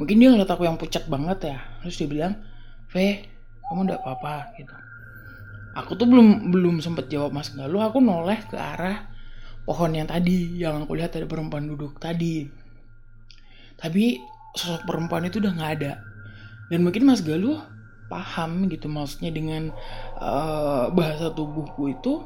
Mungkin 0.00 0.16
dia 0.16 0.32
ngeliat 0.32 0.48
aku 0.48 0.64
yang 0.64 0.80
pucat 0.80 1.04
banget 1.04 1.52
ya. 1.52 1.58
Terus 1.84 2.00
dia 2.00 2.08
bilang 2.08 2.32
V 2.88 2.96
kamu 3.68 3.92
nggak 3.92 4.00
apa-apa 4.00 4.56
gitu. 4.56 4.72
Aku 5.76 5.92
tuh 6.00 6.08
belum 6.08 6.48
belum 6.48 6.80
sempet 6.80 7.12
jawab 7.12 7.36
Mas 7.36 7.52
Galuh. 7.52 7.84
Aku 7.84 8.00
noleh 8.00 8.40
ke 8.48 8.56
arah 8.56 9.12
pohon 9.68 9.92
yang 9.92 10.08
tadi 10.08 10.64
yang 10.64 10.88
aku 10.88 10.96
lihat 10.96 11.12
ada 11.12 11.28
perempuan 11.28 11.68
duduk 11.68 12.00
tadi. 12.00 12.48
Tapi 13.76 14.16
sosok 14.56 14.88
perempuan 14.88 15.28
itu 15.28 15.44
udah 15.44 15.52
nggak 15.52 15.72
ada. 15.76 16.00
Dan 16.72 16.88
mungkin 16.88 17.04
Mas 17.04 17.20
Galuh 17.20 17.60
paham 18.12 18.68
gitu 18.68 18.92
maksudnya 18.92 19.32
dengan 19.32 19.72
eh, 20.20 20.84
bahasa 20.92 21.32
tubuhku 21.32 21.88
itu 21.88 22.20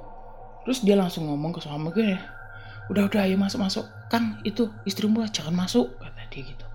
terus 0.66 0.82
dia 0.82 0.98
langsung 0.98 1.30
ngomong 1.30 1.54
ke 1.54 1.62
suamiku 1.62 2.02
ya 2.02 2.18
udah 2.86 3.10
udah 3.10 3.20
ayo 3.26 3.36
masuk 3.38 3.58
masuk. 3.62 3.84
Kang 4.06 4.38
itu 4.46 4.70
istrimu 4.86 5.26
jangan 5.30 5.66
masuk 5.66 5.98
kata 5.98 6.22
dia 6.30 6.42
gitu. 6.46 6.66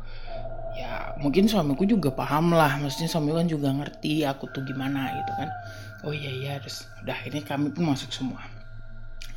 Ya 0.76 1.16
mungkin 1.20 1.48
suamiku 1.48 1.88
juga 1.88 2.12
paham 2.12 2.52
lah 2.52 2.80
maksudnya 2.80 3.08
suamiku 3.08 3.40
kan 3.40 3.48
juga 3.48 3.70
ngerti 3.72 4.28
aku 4.28 4.48
tuh 4.52 4.64
gimana 4.68 5.12
gitu 5.16 5.32
kan. 5.36 5.50
Oh 6.04 6.12
iya 6.12 6.32
iya 6.32 6.54
terus 6.60 6.88
udah 7.04 7.16
ini 7.28 7.40
kami 7.44 7.72
pun 7.72 7.88
masuk 7.88 8.12
semua. 8.12 8.44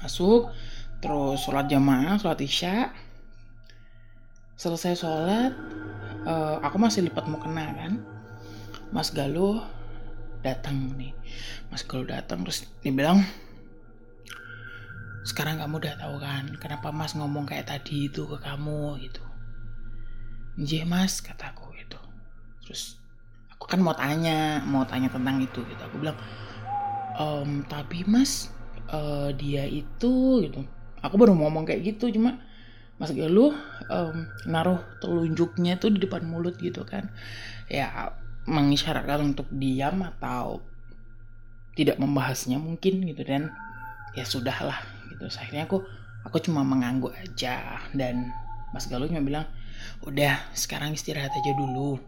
Masuk 0.03 0.51
terus 0.99 1.47
sholat 1.47 1.71
jamaah 1.71 2.19
sholat 2.19 2.43
isya. 2.43 2.91
Selesai 4.59 4.99
sholat 4.99 5.53
eh, 6.27 6.57
aku 6.63 6.77
masih 6.79 7.07
lipat 7.07 7.27
mau 7.31 7.39
kena 7.39 7.71
kan 7.75 8.14
Mas 8.93 9.09
Galuh 9.15 9.63
datang 10.45 10.77
nih. 10.99 11.15
Mas 11.73 11.87
Galuh 11.87 12.09
datang 12.09 12.45
terus 12.45 12.69
dia 12.85 12.93
bilang 12.93 13.25
sekarang 15.25 15.57
kamu 15.57 15.81
udah 15.81 15.95
tahu 15.97 16.17
kan 16.21 16.45
kenapa 16.61 16.93
mas 16.93 17.17
ngomong 17.17 17.49
kayak 17.49 17.65
tadi 17.73 18.13
itu 18.13 18.29
ke 18.29 18.37
kamu? 18.45 19.01
Gitu. 19.01 19.23
Iya 20.61 20.85
mas 20.85 21.25
kataku 21.25 21.73
gitu. 21.81 21.97
Terus 22.63 23.01
aku 23.49 23.65
kan 23.65 23.81
mau 23.81 23.97
tanya 23.97 24.61
mau 24.69 24.85
tanya 24.85 25.09
tentang 25.09 25.41
itu 25.41 25.65
gitu. 25.65 25.81
Aku 25.81 25.97
bilang 25.97 26.19
"Em, 27.17 27.65
tapi 27.67 28.05
mas 28.05 28.53
eh, 28.93 29.31
dia 29.41 29.65
itu 29.65 30.45
gitu. 30.45 30.61
Aku 31.01 31.17
baru 31.17 31.33
ngomong 31.37 31.65
kayak 31.69 31.95
gitu 31.97 32.13
cuma 32.13 32.41
Mas 32.95 33.11
Galuh 33.11 33.51
em, 33.91 34.31
naruh 34.47 34.79
telunjuknya 35.03 35.83
tuh 35.83 35.91
di 35.91 35.99
depan 36.05 36.23
mulut 36.29 36.55
gitu 36.63 36.87
kan. 36.87 37.11
Ya 37.67 38.15
mengisyaratkan 38.45 39.35
untuk 39.35 39.49
diam 39.53 40.05
atau 40.05 40.61
tidak 41.75 41.99
membahasnya 41.99 42.61
mungkin 42.61 43.03
gitu 43.09 43.23
dan 43.27 43.51
ya 44.15 44.25
sudahlah 44.25 44.79
gitu. 45.11 45.27
Terus 45.27 45.37
akhirnya 45.41 45.65
aku 45.67 45.83
aku 46.25 46.37
cuma 46.45 46.63
mengangguk 46.63 47.13
aja 47.17 47.83
dan 47.97 48.31
Mas 48.71 48.87
Galuh 48.87 49.11
cuma 49.11 49.23
bilang 49.25 49.47
udah 50.07 50.39
sekarang 50.55 50.95
istirahat 50.95 51.33
aja 51.35 51.53
dulu. 51.57 51.99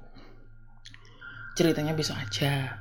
Ceritanya 1.57 1.97
besok 1.97 2.21
aja. 2.21 2.79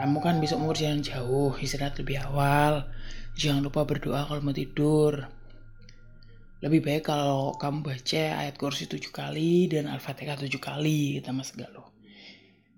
Kamu 0.00 0.18
kan 0.24 0.40
besok 0.40 0.64
mau 0.64 0.72
jalan 0.72 1.04
jauh 1.04 1.54
istirahat 1.60 1.94
lebih 2.00 2.20
awal. 2.26 2.88
Jangan 3.36 3.62
lupa 3.62 3.86
berdoa 3.86 4.26
kalau 4.26 4.42
mau 4.42 4.56
tidur. 4.56 5.28
Lebih 6.60 6.80
baik 6.84 7.08
kalau 7.08 7.56
kamu 7.56 7.80
baca 7.80 8.24
ayat 8.44 8.58
kursi 8.60 8.84
tujuh 8.84 9.14
kali 9.14 9.70
dan 9.72 9.88
al-fatihah 9.88 10.36
tujuh 10.36 10.60
kali 10.60 11.16
kata 11.20 11.32
Mas 11.32 11.56
Galuh 11.56 11.99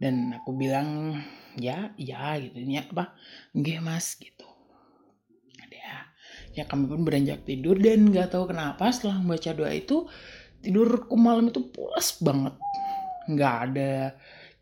dan 0.03 0.35
aku 0.35 0.51
bilang 0.59 1.15
ya 1.55 1.95
ya 1.95 2.35
gitu. 2.43 2.59
Ya 2.59 2.83
apa? 2.83 3.15
Enggak 3.55 3.79
mas 3.87 4.19
gitu. 4.19 4.51
Ada 5.63 6.11
ya. 6.59 6.67
Kami 6.67 6.91
pun 6.91 7.07
beranjak 7.07 7.47
tidur 7.47 7.79
dan 7.79 8.11
nggak 8.11 8.35
tahu 8.35 8.51
kenapa 8.51 8.91
setelah 8.91 9.23
membaca 9.23 9.55
doa 9.55 9.71
itu 9.71 10.11
tidurku 10.59 11.15
malam 11.15 11.55
itu 11.55 11.63
pulas 11.71 12.19
banget. 12.19 12.59
Nggak 13.31 13.55
ada 13.71 13.93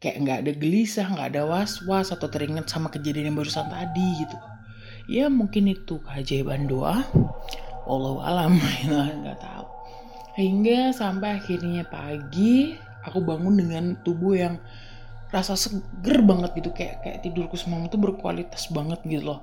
kayak 0.00 0.16
nggak 0.20 0.38
ada 0.44 0.52
gelisah 0.56 1.06
nggak 1.08 1.28
ada 1.36 1.42
was 1.48 1.80
was 1.88 2.12
atau 2.12 2.28
teringat 2.28 2.68
sama 2.68 2.92
kejadian 2.92 3.32
yang 3.32 3.36
barusan 3.40 3.64
tadi 3.72 4.20
gitu. 4.20 4.36
Ya 5.08 5.32
mungkin 5.32 5.72
itu 5.72 6.04
keajaiban 6.04 6.68
doa. 6.68 7.00
Allah 7.88 8.16
alam 8.28 8.60
nggak 9.24 9.40
tahu. 9.40 9.66
Hingga 10.36 10.92
sampai 10.92 11.40
akhirnya 11.40 11.88
pagi 11.88 12.76
aku 13.08 13.24
bangun 13.24 13.56
dengan 13.56 13.84
tubuh 14.04 14.36
yang 14.36 14.60
rasa 15.30 15.54
seger 15.54 16.26
banget 16.26 16.58
gitu 16.58 16.70
kayak 16.74 17.06
kayak 17.06 17.18
tidurku 17.22 17.54
semalam 17.54 17.86
tuh 17.86 18.02
berkualitas 18.02 18.66
banget 18.74 18.98
gitu 19.06 19.34
loh. 19.34 19.40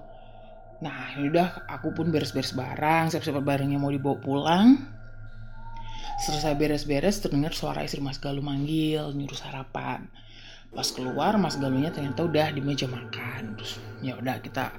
Nah 0.84 1.16
ya 1.16 1.26
udah 1.26 1.48
aku 1.72 1.96
pun 1.96 2.12
beres-beres 2.12 2.54
barang 2.54 3.16
siap-siap 3.16 3.40
barangnya 3.40 3.80
mau 3.80 3.90
dibawa 3.90 4.20
pulang. 4.20 4.76
Selesai 6.28 6.58
beres-beres 6.60 7.24
terdengar 7.24 7.56
suara 7.56 7.86
istri 7.88 8.04
Mas 8.04 8.20
Galuh 8.20 8.44
manggil 8.44 9.02
nyuruh 9.16 9.38
sarapan. 9.38 10.12
Pas 10.76 10.90
keluar 10.92 11.40
Mas 11.40 11.56
Galuhnya 11.56 11.96
ternyata 11.96 12.28
udah 12.28 12.52
di 12.52 12.60
meja 12.60 12.86
makan. 12.90 13.56
Terus 13.56 13.80
ya 14.04 14.20
udah 14.20 14.44
kita 14.44 14.76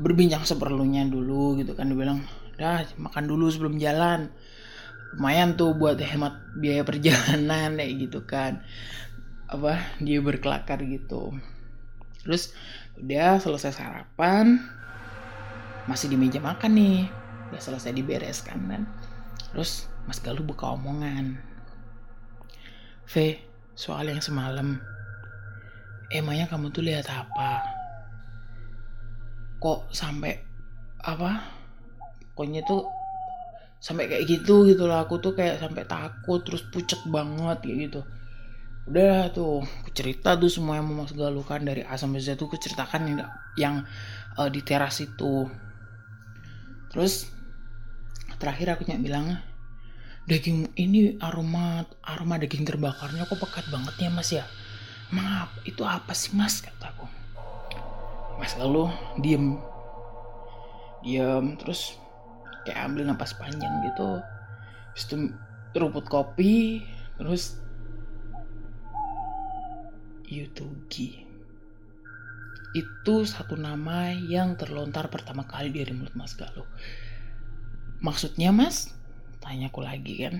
berbincang 0.00 0.48
seperlunya 0.48 1.04
dulu 1.04 1.60
gitu 1.60 1.76
kan. 1.76 1.92
Dia 1.92 1.98
bilang 2.00 2.24
dah 2.56 2.86
makan 2.96 3.24
dulu 3.28 3.50
sebelum 3.52 3.76
jalan. 3.76 4.32
Lumayan 5.18 5.58
tuh 5.58 5.74
buat 5.74 5.98
hemat 5.98 6.38
biaya 6.62 6.86
perjalanan 6.86 7.74
kayak 7.82 7.92
gitu 7.98 8.22
kan 8.22 8.62
apa 9.50 9.98
dia 9.98 10.22
berkelakar 10.22 10.78
gitu. 10.86 11.34
Terus 12.22 12.54
udah 13.02 13.42
selesai 13.42 13.74
sarapan 13.74 14.62
masih 15.90 16.06
di 16.06 16.16
meja 16.16 16.38
makan 16.38 16.78
nih. 16.78 17.10
Udah 17.50 17.60
selesai 17.60 17.90
dibereskan 17.90 18.70
kan. 18.70 18.82
Terus 19.50 19.90
Mas 20.06 20.22
Galuh 20.22 20.46
buka 20.46 20.70
omongan. 20.70 21.42
V 23.10 23.14
soal 23.74 24.06
yang 24.06 24.22
semalam. 24.22 24.78
Emangnya 26.14 26.46
kamu 26.46 26.70
tuh 26.70 26.86
lihat 26.86 27.10
apa? 27.10 27.66
Kok 29.58 29.90
sampai 29.90 30.38
apa? 31.02 31.42
Pokoknya 32.32 32.62
tuh 32.62 32.86
sampai 33.80 34.06
kayak 34.12 34.28
gitu 34.28 34.68
gitu 34.68 34.84
lah 34.84 35.08
aku 35.08 35.18
tuh 35.24 35.32
kayak 35.32 35.56
sampai 35.56 35.88
takut 35.88 36.44
terus 36.44 36.60
pucet 36.68 37.00
banget 37.08 37.64
kayak 37.64 37.76
gitu 37.88 38.00
udah 38.90 39.30
tuh 39.30 39.62
cerita 39.94 40.34
tuh 40.34 40.50
semua 40.50 40.82
yang 40.82 40.90
mau 40.90 41.06
dari 41.62 41.86
A 41.86 41.94
sampai 41.94 42.18
Z 42.18 42.34
tuh 42.34 42.50
aku 42.50 42.58
ceritakan 42.58 43.06
yang, 43.06 43.18
yang 43.54 43.74
uh, 44.34 44.50
di 44.50 44.66
teras 44.66 44.98
itu. 44.98 45.46
Terus 46.90 47.30
terakhir 48.42 48.74
aku 48.74 48.90
nyak 48.90 48.98
bilang 48.98 49.38
daging 50.26 50.74
ini 50.74 51.14
aroma 51.22 51.86
aroma 52.02 52.34
daging 52.42 52.66
terbakarnya 52.66 53.30
kok 53.30 53.38
pekat 53.38 53.70
banget 53.70 53.94
ya 53.94 54.10
mas 54.10 54.30
ya? 54.34 54.42
Emang 55.14 55.46
itu 55.62 55.86
apa 55.86 56.10
sih 56.10 56.34
mas? 56.34 56.58
kataku 56.58 57.06
mas 58.42 58.58
lalu 58.58 58.90
diem. 59.22 59.54
Diem 61.06 61.54
terus 61.62 61.94
kayak 62.66 62.90
ambil 62.90 63.06
napas 63.06 63.38
panjang 63.38 63.70
gitu. 63.86 64.18
Terus 64.98 65.04
itu 65.06 65.16
rumput 65.78 66.10
kopi 66.10 66.82
terus 67.22 67.69
Yutugi 70.30 71.30
itu 72.70 73.26
satu 73.26 73.58
nama 73.58 74.14
yang 74.14 74.54
terlontar 74.54 75.10
pertama 75.10 75.42
kali 75.42 75.74
dari 75.74 75.90
mulut 75.90 76.14
Mas 76.14 76.38
Galuh. 76.38 76.66
Maksudnya 77.98 78.54
Mas? 78.54 78.94
Tanyaku 79.42 79.82
lagi 79.82 80.14
kan. 80.22 80.38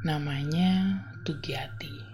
Namanya 0.00 1.04
Tugiati. 1.28 2.08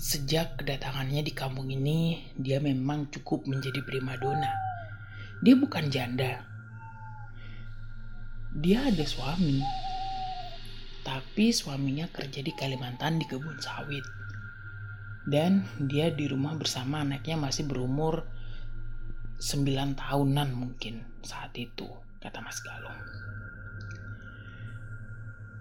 Sejak 0.00 0.60
kedatangannya 0.60 1.24
di 1.24 1.32
kampung 1.32 1.68
ini, 1.68 2.32
dia 2.36 2.60
memang 2.60 3.12
cukup 3.12 3.44
menjadi 3.44 3.84
primadona. 3.84 4.52
Dia 5.44 5.60
bukan 5.60 5.92
janda. 5.92 6.40
Dia 8.56 8.88
ada 8.88 9.04
suami. 9.04 9.85
Tapi 11.06 11.54
suaminya 11.54 12.10
kerja 12.10 12.42
di 12.42 12.50
Kalimantan 12.50 13.22
di 13.22 13.30
kebun 13.30 13.62
sawit. 13.62 14.02
Dan 15.22 15.62
dia 15.78 16.10
di 16.10 16.26
rumah 16.26 16.58
bersama 16.58 17.06
anaknya 17.06 17.38
masih 17.38 17.70
berumur 17.70 18.26
9 19.38 19.94
tahunan 19.94 20.48
mungkin 20.50 21.06
saat 21.22 21.54
itu 21.54 21.86
kata 22.18 22.42
Mas 22.42 22.58
Galung. 22.58 22.98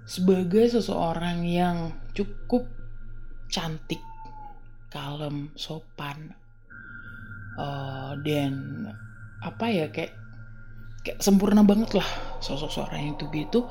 Sebagai 0.06 0.66
seseorang 0.70 1.46
yang 1.46 1.94
cukup 2.18 2.66
cantik 3.50 4.02
kalem 4.90 5.52
sopan 5.60 6.34
uh, 7.60 8.16
dan 8.24 8.86
apa 9.44 9.66
ya 9.68 9.86
kayak 9.92 10.16
kayak 11.04 11.20
sempurna 11.22 11.62
banget 11.62 12.00
lah 12.00 12.10
sosok 12.42 12.72
seorang 12.72 13.14
itu 13.14 13.28
gitu 13.30 13.68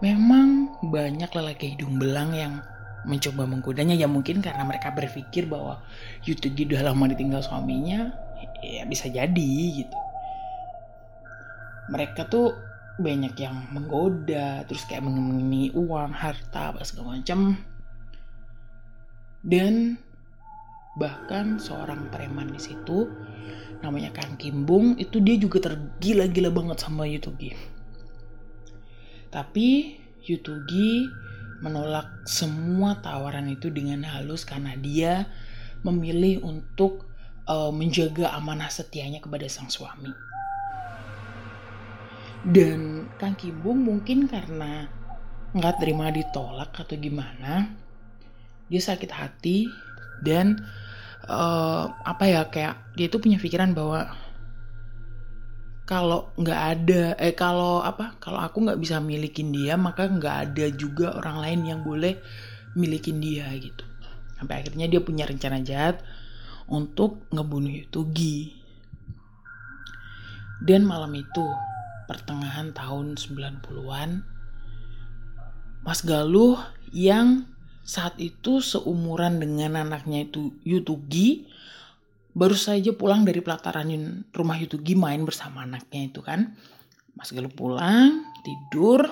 memang 0.00 0.80
banyak 0.80 1.28
lelaki 1.28 1.76
hidung 1.76 2.00
belang 2.00 2.32
yang 2.32 2.64
mencoba 3.04 3.48
menggodanya. 3.48 3.96
Ya 3.96 4.08
mungkin 4.08 4.40
karena 4.44 4.64
mereka 4.64 4.92
berpikir 4.92 5.48
bahwa 5.48 5.80
Yutugi 6.24 6.68
udah 6.68 6.92
lama 6.92 7.08
ditinggal 7.12 7.44
suaminya 7.44 8.12
ya 8.60 8.84
bisa 8.88 9.08
jadi 9.08 9.52
gitu. 9.84 9.98
Mereka 11.92 12.28
tuh 12.28 12.56
banyak 13.00 13.32
yang 13.40 13.56
menggoda 13.72 14.68
terus 14.68 14.84
kayak 14.84 15.04
mengenai 15.04 15.72
uang 15.72 16.12
harta 16.12 16.76
apa 16.76 16.84
segala 16.84 17.20
macam. 17.20 17.56
Dan 19.40 19.96
bahkan 21.00 21.56
seorang 21.56 22.12
preman 22.12 22.52
di 22.52 22.60
situ 22.60 23.08
namanya 23.80 24.12
Kang 24.12 24.36
Kimbung 24.36 25.00
itu 25.00 25.16
dia 25.24 25.40
juga 25.40 25.72
tergila-gila 25.72 26.52
banget 26.52 26.84
sama 26.84 27.08
Yutugi 27.08 27.79
tapi 29.30 29.96
Yutugi 30.26 31.08
menolak 31.64 32.28
semua 32.28 33.00
tawaran 33.00 33.48
itu 33.48 33.72
dengan 33.72 34.04
halus 34.04 34.44
karena 34.44 34.76
dia 34.76 35.28
memilih 35.80 36.44
untuk 36.44 37.08
uh, 37.48 37.72
menjaga 37.72 38.36
amanah 38.36 38.68
setianya 38.68 39.20
kepada 39.20 39.48
sang 39.48 39.72
suami. 39.72 40.12
Dan 42.40 43.12
Kang 43.20 43.36
Kibung 43.36 43.84
mungkin 43.84 44.24
karena 44.24 44.88
nggak 45.52 45.76
terima 45.80 46.08
ditolak 46.08 46.72
atau 46.72 46.96
gimana, 46.96 47.68
dia 48.72 48.80
sakit 48.80 49.12
hati 49.12 49.68
dan 50.24 50.56
uh, 51.28 51.92
apa 52.00 52.24
ya 52.24 52.48
kayak 52.48 52.96
dia 52.96 53.12
itu 53.12 53.20
punya 53.20 53.36
pikiran 53.36 53.76
bahwa 53.76 54.08
kalau 55.90 56.30
nggak 56.38 56.60
ada 56.78 57.02
eh 57.18 57.34
kalau 57.34 57.82
apa 57.82 58.14
kalau 58.22 58.38
aku 58.38 58.62
nggak 58.62 58.78
bisa 58.78 59.02
milikin 59.02 59.50
dia 59.50 59.74
maka 59.74 60.06
nggak 60.06 60.36
ada 60.46 60.70
juga 60.70 61.18
orang 61.18 61.42
lain 61.42 61.60
yang 61.66 61.80
boleh 61.82 62.14
milikin 62.78 63.18
dia 63.18 63.50
gitu. 63.58 63.82
Sampai 64.38 64.62
akhirnya 64.62 64.86
dia 64.86 65.02
punya 65.02 65.26
rencana 65.26 65.58
jahat 65.66 65.98
untuk 66.70 67.26
ngebunuh 67.34 67.74
Yutugi 67.82 68.54
dan 70.62 70.86
malam 70.86 71.10
itu 71.18 71.42
pertengahan 72.06 72.70
tahun 72.70 73.18
90-an 73.18 74.22
Mas 75.82 76.06
Galuh 76.06 76.62
yang 76.94 77.50
saat 77.82 78.14
itu 78.22 78.62
seumuran 78.62 79.42
dengan 79.42 79.74
anaknya 79.82 80.30
itu 80.30 80.54
Yutugi 80.62 81.50
baru 82.30 82.54
saja 82.54 82.94
pulang 82.94 83.26
dari 83.26 83.42
pelataran 83.42 83.90
rumah 84.30 84.56
Yutugi 84.58 84.94
main 84.94 85.22
bersama 85.26 85.66
anaknya 85.66 86.10
itu 86.10 86.20
kan. 86.22 86.54
Mas 87.14 87.34
Galuh 87.34 87.52
pulang, 87.52 88.24
tidur. 88.46 89.04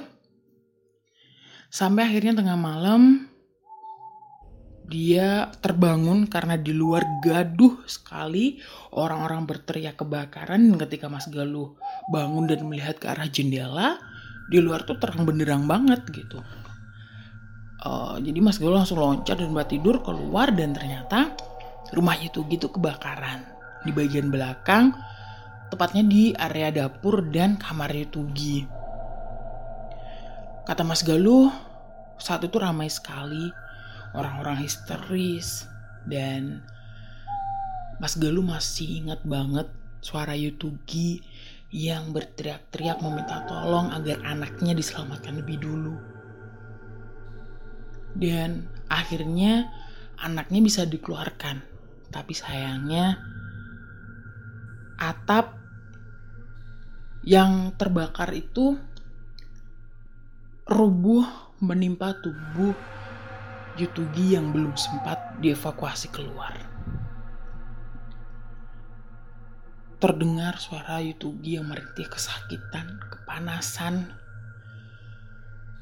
Sampai 1.68 2.09
akhirnya 2.09 2.40
tengah 2.40 2.57
malam 2.57 3.28
dia 4.88 5.52
terbangun 5.61 6.24
karena 6.24 6.57
di 6.57 6.72
luar 6.72 7.04
gaduh 7.20 7.85
sekali 7.85 8.57
orang-orang 8.96 9.44
berteriak 9.44 10.00
kebakaran 10.00 10.64
ketika 10.81 11.12
Mas 11.12 11.28
Galuh 11.28 11.76
bangun 12.09 12.48
dan 12.48 12.64
melihat 12.64 12.96
ke 12.96 13.12
arah 13.12 13.28
jendela 13.28 14.00
di 14.48 14.64
luar 14.64 14.88
tuh 14.88 14.96
terang 14.96 15.28
benderang 15.28 15.68
banget 15.68 16.09
gitu 16.09 16.40
uh, 17.85 18.16
jadi 18.16 18.40
Mas 18.40 18.57
Galuh 18.57 18.81
langsung 18.81 18.96
loncat 18.96 19.37
dan 19.37 19.52
buat 19.52 19.68
tidur 19.68 20.00
keluar 20.00 20.57
dan 20.57 20.72
ternyata 20.72 21.37
rumah 21.92 22.16
itu 22.20 22.44
gitu 22.48 22.68
kebakaran 22.68 23.44
di 23.87 23.90
bagian 23.94 24.29
belakang 24.29 24.92
tepatnya 25.68 26.05
di 26.05 26.33
area 26.33 26.72
dapur 26.72 27.29
dan 27.29 27.61
kamar 27.61 27.92
Yutugi. 27.92 28.64
Kata 30.64 30.85
Mas 30.85 31.01
Galuh, 31.01 31.48
saat 32.20 32.44
itu 32.44 32.57
ramai 32.61 32.92
sekali, 32.92 33.53
orang-orang 34.12 34.64
histeris 34.64 35.64
dan 36.05 36.61
Mas 38.01 38.16
Galuh 38.16 38.44
masih 38.44 39.05
ingat 39.05 39.24
banget 39.24 39.68
suara 40.01 40.37
Yutugi 40.37 41.20
yang 41.68 42.16
berteriak-teriak 42.16 43.01
meminta 43.05 43.44
tolong 43.44 43.92
agar 43.92 44.24
anaknya 44.24 44.72
diselamatkan 44.72 45.37
lebih 45.40 45.61
dulu. 45.61 45.96
Dan 48.16 48.64
akhirnya 48.88 49.68
anaknya 50.16 50.64
bisa 50.64 50.88
dikeluarkan 50.88 51.77
tapi 52.08 52.32
sayangnya 52.32 53.20
atap 54.98 55.54
yang 57.22 57.76
terbakar 57.78 58.34
itu 58.34 58.80
rubuh 60.68 61.24
menimpa 61.62 62.18
tubuh 62.18 62.74
Yutugi 63.78 64.34
yang 64.34 64.50
belum 64.50 64.74
sempat 64.74 65.38
dievakuasi 65.38 66.10
keluar. 66.10 66.50
Terdengar 70.02 70.58
suara 70.58 70.98
Yutugi 70.98 71.54
yang 71.54 71.70
merintih 71.70 72.10
kesakitan, 72.10 72.98
kepanasan, 73.06 74.18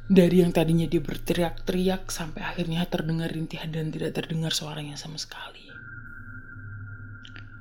dari 0.07 0.45
yang 0.45 0.53
tadinya 0.53 0.85
dia 0.85 1.01
berteriak-teriak 1.01 2.13
sampai 2.13 2.45
akhirnya 2.45 2.85
terdengar 2.85 3.33
rintihan 3.33 3.73
dan 3.73 3.89
tidak 3.89 4.13
terdengar 4.15 4.53
suaranya 4.55 4.95
sama 4.95 5.19
sekali 5.19 5.66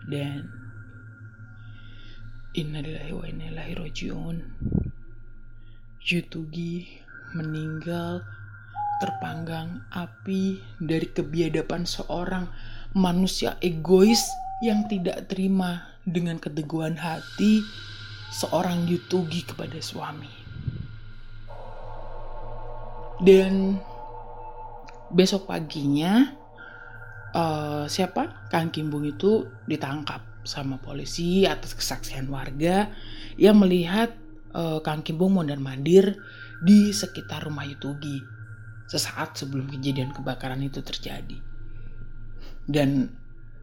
dan 0.06 0.46
innalillahi 2.56 3.12
wa 3.12 3.26
inna 3.26 3.46
ilaihi 3.52 3.76
rajiun 3.76 4.38
Yutugi 6.06 6.86
meninggal 7.34 8.22
terpanggang 9.02 9.82
api 9.90 10.62
dari 10.78 11.10
kebiadaban 11.10 11.90
seorang 11.90 12.46
manusia 12.94 13.58
egois 13.60 14.22
yang 14.62 14.86
tidak 14.86 15.26
terima 15.28 15.98
dengan 16.06 16.38
keteguhan 16.38 16.96
hati 16.96 17.66
seorang 18.30 18.86
Yutugi 18.86 19.44
kepada 19.44 19.82
suami. 19.82 20.30
Dan 23.20 23.82
besok 25.10 25.50
paginya 25.50 26.38
uh, 27.36 27.86
siapa 27.92 28.48
Kang 28.48 28.72
Kimbung 28.72 29.04
itu 29.04 29.44
ditangkap 29.68 30.24
sama 30.48 30.80
polisi 30.80 31.44
atas 31.44 31.76
kesaksian 31.76 32.32
warga 32.32 32.88
yang 33.36 33.60
melihat 33.60 34.16
uh, 34.56 34.80
Kang 34.80 35.04
Kimbung 35.04 35.36
mondar 35.36 35.60
mandir 35.60 36.16
di 36.64 36.96
sekitar 36.96 37.44
rumah 37.44 37.68
Yutugi 37.68 38.24
sesaat 38.88 39.36
sebelum 39.36 39.68
kejadian 39.68 40.16
kebakaran 40.16 40.62
itu 40.64 40.80
terjadi. 40.80 41.38
Dan 42.66 43.12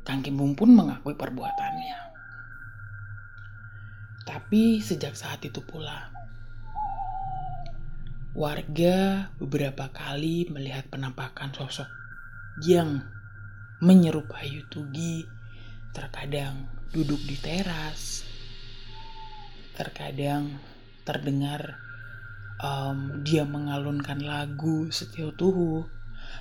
Kang 0.02 0.20
Kimbung 0.20 0.58
pun 0.58 0.74
mengakui 0.74 1.14
perbuatannya. 1.14 2.12
Tapi 4.22 4.78
sejak 4.78 5.18
saat 5.18 5.42
itu 5.42 5.62
pula, 5.62 6.10
warga 8.34 9.30
beberapa 9.38 9.90
kali 9.90 10.46
melihat 10.50 10.86
penampakan 10.90 11.50
sosok 11.54 11.90
yang 12.62 13.02
menyerupai 13.82 14.46
Yutugi, 14.46 15.26
terkadang 15.90 16.70
duduk 16.94 17.18
di 17.26 17.34
teras, 17.34 18.22
terkadang 19.74 20.62
terdengar 21.02 21.82
um, 22.62 23.26
dia 23.26 23.42
mengalunkan 23.42 24.22
lagu 24.22 24.86
Setio 24.94 25.34
Tuhu, 25.34 25.82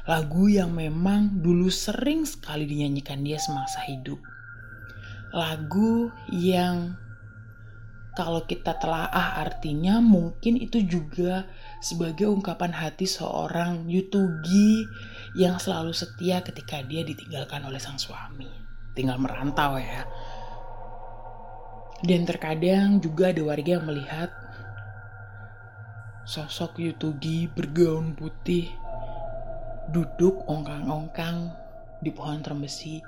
lagu 0.06 0.44
yang 0.54 0.78
memang 0.78 1.42
dulu 1.42 1.74
sering 1.74 2.30
sekali 2.30 2.70
dinyanyikan 2.70 3.26
dia 3.26 3.42
semasa 3.42 3.82
hidup. 3.90 4.22
Lagu 5.34 6.14
yang 6.30 6.94
kalau 8.12 8.44
kita 8.44 8.76
telaah 8.76 9.40
artinya 9.40 10.04
mungkin 10.04 10.60
itu 10.60 10.84
juga 10.84 11.48
sebagai 11.80 12.28
ungkapan 12.28 12.76
hati 12.76 13.08
seorang 13.08 13.88
Yutugi 13.88 14.84
yang 15.40 15.56
selalu 15.56 15.96
setia 15.96 16.44
ketika 16.44 16.84
dia 16.84 17.08
ditinggalkan 17.08 17.64
oleh 17.64 17.80
sang 17.80 17.96
suami. 17.96 18.52
Tinggal 18.92 19.16
merantau 19.16 19.80
ya. 19.80 20.04
Dan 22.04 22.28
terkadang 22.28 23.00
juga 23.00 23.32
ada 23.32 23.42
warga 23.48 23.80
yang 23.80 23.88
melihat 23.88 24.30
Sosok 26.28 26.84
Yutugi 26.84 27.48
bergaun 27.48 28.12
putih 28.14 28.68
duduk 29.90 30.44
ongkang-ongkang 30.52 31.52
di 32.04 32.12
pohon 32.12 32.44
terbesi 32.44 33.00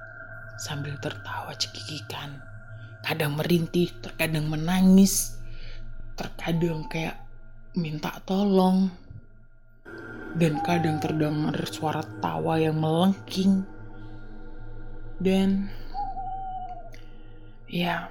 sambil 0.56 0.96
tertawa 1.02 1.52
cekikikan. 1.52 2.53
Kadang 3.04 3.36
merintih, 3.36 3.92
terkadang 4.00 4.48
menangis, 4.48 5.36
terkadang 6.16 6.88
kayak 6.88 7.20
minta 7.76 8.18
tolong. 8.24 8.90
Dan 10.34 10.64
kadang 10.66 10.98
terdengar 10.98 11.54
suara 11.70 12.02
tawa 12.24 12.58
yang 12.58 12.82
melengking. 12.82 13.68
Dan 15.22 15.70
ya 17.70 18.10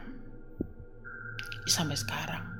sampai 1.66 1.98
sekarang 1.98 2.52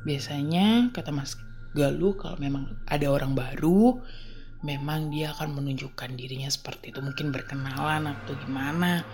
Biasanya 0.00 0.88
kata 0.96 1.12
Mas 1.12 1.36
Galuh 1.76 2.16
kalau 2.16 2.40
memang 2.40 2.66
ada 2.88 3.06
orang 3.12 3.36
baru, 3.36 4.00
memang 4.64 5.12
dia 5.12 5.30
akan 5.30 5.60
menunjukkan 5.60 6.16
dirinya 6.18 6.48
seperti 6.50 6.90
itu. 6.90 6.98
Mungkin 7.04 7.30
berkenalan 7.30 8.10
atau 8.10 8.34
gimana. 8.42 9.04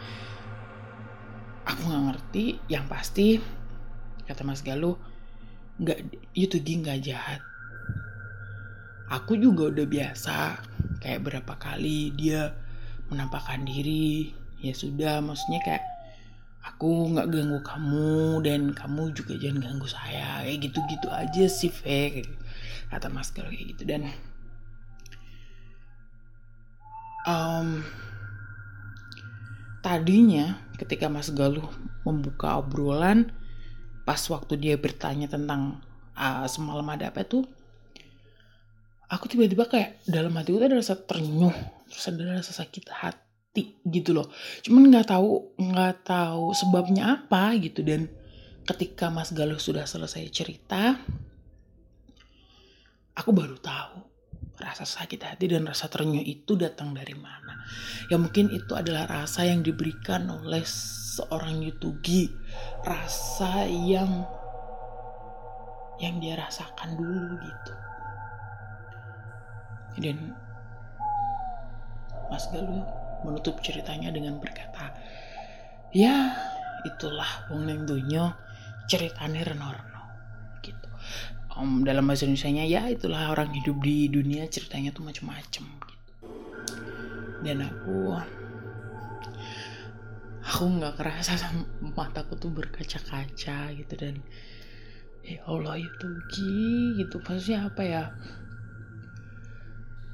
Aku 1.67 1.81
nggak 1.87 2.05
ngerti. 2.13 2.45
Yang 2.71 2.85
pasti 2.87 3.27
kata 4.27 4.43
Mas 4.47 4.63
Galuh, 4.63 4.97
nggak 5.83 5.99
itu 6.35 6.57
nggak 6.63 6.99
jahat. 7.03 7.43
Aku 9.07 9.39
juga 9.39 9.71
udah 9.71 9.87
biasa 9.87 10.59
kayak 10.99 11.23
berapa 11.23 11.55
kali 11.59 12.11
dia 12.19 12.51
menampakkan 13.07 13.63
diri 13.63 14.35
ya 14.59 14.75
sudah 14.75 15.23
maksudnya 15.23 15.63
kayak 15.63 15.85
aku 16.67 17.15
nggak 17.15 17.31
ganggu 17.31 17.61
kamu 17.63 18.43
dan 18.43 18.61
kamu 18.75 19.15
juga 19.15 19.39
jangan 19.39 19.63
ganggu 19.63 19.87
saya 19.87 20.43
kayak 20.43 20.59
gitu-gitu 20.67 21.09
aja 21.15 21.45
sih 21.47 21.71
Fe 21.71 22.27
kata 22.91 23.07
Mas 23.07 23.31
Galuh 23.31 23.55
kayak 23.55 23.67
gitu 23.79 23.83
dan 23.87 24.11
um, 27.31 27.87
tadinya 29.87 30.67
ketika 30.83 31.07
Mas 31.07 31.31
Galuh 31.31 31.71
membuka 32.03 32.59
obrolan 32.59 33.31
pas 34.03 34.19
waktu 34.27 34.59
dia 34.59 34.75
bertanya 34.75 35.31
tentang 35.31 35.79
uh, 36.19 36.43
semalam 36.51 36.87
ada 36.91 37.15
apa 37.15 37.23
tuh 37.23 37.47
aku 39.07 39.31
tiba-tiba 39.31 39.71
kayak 39.71 40.03
dalam 40.11 40.35
hati 40.35 40.51
itu 40.51 40.59
ada 40.59 40.75
rasa 40.75 40.99
ternyuh 40.99 41.55
terus 41.87 42.03
ada 42.11 42.43
rasa 42.43 42.51
sakit 42.51 42.91
hati 42.91 43.79
gitu 43.87 44.13
loh. 44.13 44.29
Cuman 44.67 44.91
nggak 44.91 45.15
tahu 45.15 45.55
nggak 45.57 46.05
tahu 46.05 46.53
sebabnya 46.53 47.23
apa 47.23 47.55
gitu. 47.57 47.81
Dan 47.87 48.11
ketika 48.67 49.09
Mas 49.09 49.31
Galuh 49.31 49.63
sudah 49.63 49.87
selesai 49.87 50.27
cerita 50.35 50.99
aku 53.17 53.31
baru 53.33 53.57
tahu 53.57 54.03
rasa 54.59 54.85
sakit 54.85 55.21
hati 55.25 55.47
dan 55.49 55.65
rasa 55.65 55.89
ternyuh 55.89 56.21
itu 56.27 56.59
datang 56.59 56.93
dari 56.93 57.17
mana 57.17 57.56
ya 58.13 58.17
mungkin 58.21 58.53
itu 58.53 58.73
adalah 58.77 59.07
rasa 59.07 59.47
yang 59.47 59.63
diberikan 59.63 60.29
oleh 60.31 60.63
seorang 60.67 61.63
Yutugi 61.65 62.31
rasa 62.85 63.65
yang 63.67 64.27
yang 65.97 66.21
dia 66.21 66.37
rasakan 66.37 66.97
dulu 67.01 67.41
gitu 67.41 67.73
dan 69.97 70.37
Mas 72.29 72.45
Galuh 72.51 72.85
menutup 73.23 73.63
ceritanya 73.63 74.11
dengan 74.11 74.37
berkata, 74.43 74.93
"Ya, 75.95 76.35
itulah 76.85 77.49
wong 77.49 77.71
neng 77.71 77.87
dunyo 77.87 78.35
ceritane 78.91 79.47
reno-reno." 79.47 80.03
Gitu. 80.61 80.87
Um, 81.57 81.87
dalam 81.87 82.05
bahasa 82.05 82.29
Indonesia 82.29 82.53
ya 82.53 82.83
itulah 82.93 83.33
orang 83.33 83.55
hidup 83.57 83.81
di 83.81 84.11
dunia 84.11 84.45
ceritanya 84.51 84.93
tuh 84.93 85.07
macam-macam. 85.07 85.65
Dan 87.47 87.63
aku 87.63 88.19
aku 90.43 90.63
nggak 90.83 90.99
kerasa 90.99 91.39
sama 91.39 91.63
mataku 91.95 92.35
tuh 92.35 92.51
berkaca-kaca 92.51 93.71
gitu 93.71 93.95
dan 93.95 94.19
ya 95.23 95.43
Allah 95.47 95.79
itu 95.79 96.07
gitu 96.99 97.23
maksudnya 97.23 97.71
apa 97.71 97.83
ya 97.87 98.05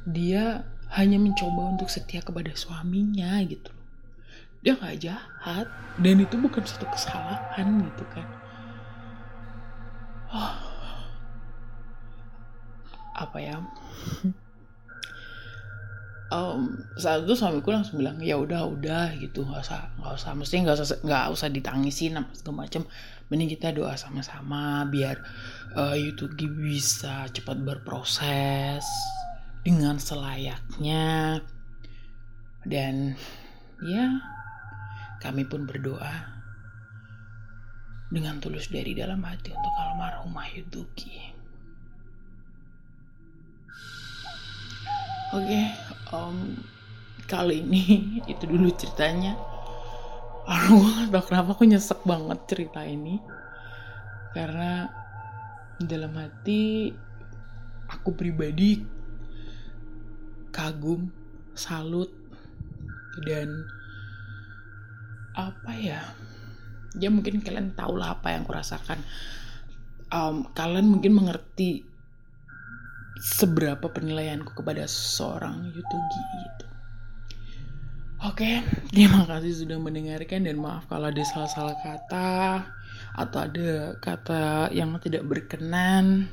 dia 0.09 0.66
hanya 0.92 1.16
mencoba 1.16 1.73
untuk 1.73 1.88
setia 1.88 2.21
kepada 2.21 2.53
suaminya 2.53 3.40
gitu. 3.49 3.73
Dia 4.61 4.77
nggak 4.77 4.99
jahat 5.01 5.66
dan 5.99 6.16
itu 6.21 6.37
bukan 6.37 6.62
satu 6.68 6.85
kesalahan 6.92 7.81
gitu 7.88 8.05
kan. 8.12 8.29
Oh. 10.33 10.55
Apa 13.16 13.38
ya? 13.40 13.57
Um, 16.33 16.81
saat 16.97 17.29
itu 17.29 17.37
suamiku 17.37 17.77
langsung 17.77 18.01
bilang 18.01 18.16
ya 18.25 18.40
udah 18.40 18.64
udah 18.64 19.12
gitu. 19.21 19.45
Nggak 19.45 19.62
usah 19.68 19.92
nggak 20.01 20.12
usah 20.16 20.31
mesti 20.33 20.55
nggak 20.64 20.77
usah 20.81 20.87
nggak 21.05 21.25
usah 21.29 21.49
ditangisin 21.53 22.16
apa 22.16 22.33
segala 22.33 22.64
macam 22.64 22.83
mending 23.29 23.53
kita 23.53 23.77
doa 23.77 23.92
sama-sama 24.01 24.88
biar 24.88 25.21
uh, 25.77 25.97
YouTube 25.97 26.37
bisa 26.57 27.29
cepat 27.29 27.61
berproses 27.61 28.85
dengan 29.61 30.01
selayaknya. 30.01 31.45
Dan 32.64 33.12
ya 33.85 34.07
kami 35.21 35.45
pun 35.45 35.68
berdoa 35.68 36.33
dengan 38.12 38.40
tulus 38.40 38.68
dari 38.68 38.92
dalam 38.92 39.21
hati 39.25 39.53
untuk 39.53 39.75
almarhumah 39.77 40.49
Yuduki. 40.53 41.33
Oke, 45.33 45.64
um, 46.12 46.61
kali 47.27 47.64
ini 47.64 47.83
itu 48.33 48.44
dulu 48.44 48.68
ceritanya. 48.77 49.35
Aduh, 50.42 51.09
gak 51.09 51.31
kenapa 51.31 51.55
aku 51.55 51.64
nyesek 51.64 52.03
banget 52.05 52.38
cerita 52.46 52.83
ini. 52.85 53.18
Karena 54.33 54.88
dalam 55.79 56.12
hati 56.18 56.90
aku 57.88 58.14
pribadi 58.14 58.83
kagum, 60.51 61.09
salut, 61.55 62.11
dan 63.25 63.48
apa 65.33 65.72
ya? 65.79 66.01
Ya 66.98 67.09
mungkin 67.09 67.40
kalian 67.40 67.72
tahu 67.72 67.96
lah 67.96 68.18
apa 68.20 68.35
yang 68.35 68.44
kurasakan. 68.44 69.01
Um, 70.12 70.53
kalian 70.53 70.92
mungkin 70.92 71.16
mengerti 71.16 71.91
seberapa 73.23 73.87
penilaianku 73.87 74.51
kepada 74.59 74.83
seorang 74.91 75.71
Yutugi 75.71 76.23
gitu. 76.43 76.67
Oke, 78.23 78.63
terima 78.91 79.23
kasih 79.27 79.63
sudah 79.67 79.79
mendengarkan 79.79 80.47
dan 80.47 80.59
maaf 80.59 80.87
kalau 80.91 81.11
ada 81.11 81.23
salah-salah 81.23 81.75
kata 81.83 82.63
atau 83.19 83.39
ada 83.47 83.95
kata 83.99 84.71
yang 84.75 84.95
tidak 84.99 85.27
berkenan. 85.27 86.27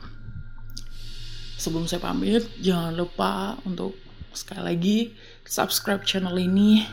Sebelum 1.62 1.86
saya 1.86 2.02
pamit, 2.02 2.46
jangan 2.62 2.94
lupa 2.94 3.58
untuk 3.66 3.98
sekali 4.34 4.62
lagi 4.64 4.98
subscribe 5.46 6.06
channel 6.06 6.38
ini, 6.38 6.86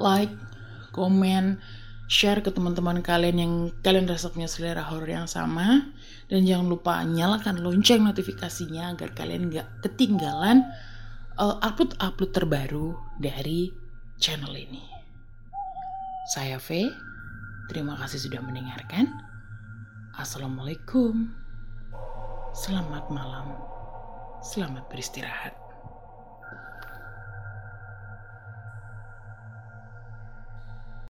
like, 0.00 0.32
komen, 0.96 1.60
share 2.06 2.38
ke 2.38 2.54
teman-teman 2.54 3.02
kalian 3.02 3.36
yang 3.36 3.54
kalian 3.82 4.06
rasa 4.06 4.30
punya 4.30 4.46
selera 4.46 4.86
horor 4.86 5.10
yang 5.10 5.26
sama 5.26 5.90
dan 6.30 6.46
jangan 6.46 6.66
lupa 6.70 7.02
nyalakan 7.02 7.58
lonceng 7.62 8.06
notifikasinya 8.06 8.94
agar 8.94 9.10
kalian 9.14 9.50
nggak 9.50 9.66
ketinggalan 9.82 10.62
uh, 11.38 11.58
upload-upload 11.62 12.30
terbaru 12.30 12.94
dari 13.18 13.74
channel 14.22 14.54
ini. 14.54 14.86
Saya 16.30 16.58
V, 16.58 16.90
terima 17.70 17.94
kasih 17.98 18.18
sudah 18.26 18.42
mendengarkan. 18.42 19.10
Assalamualaikum. 20.16 21.30
Selamat 22.56 23.06
malam. 23.12 23.52
Selamat 24.40 24.88
beristirahat. 24.88 25.65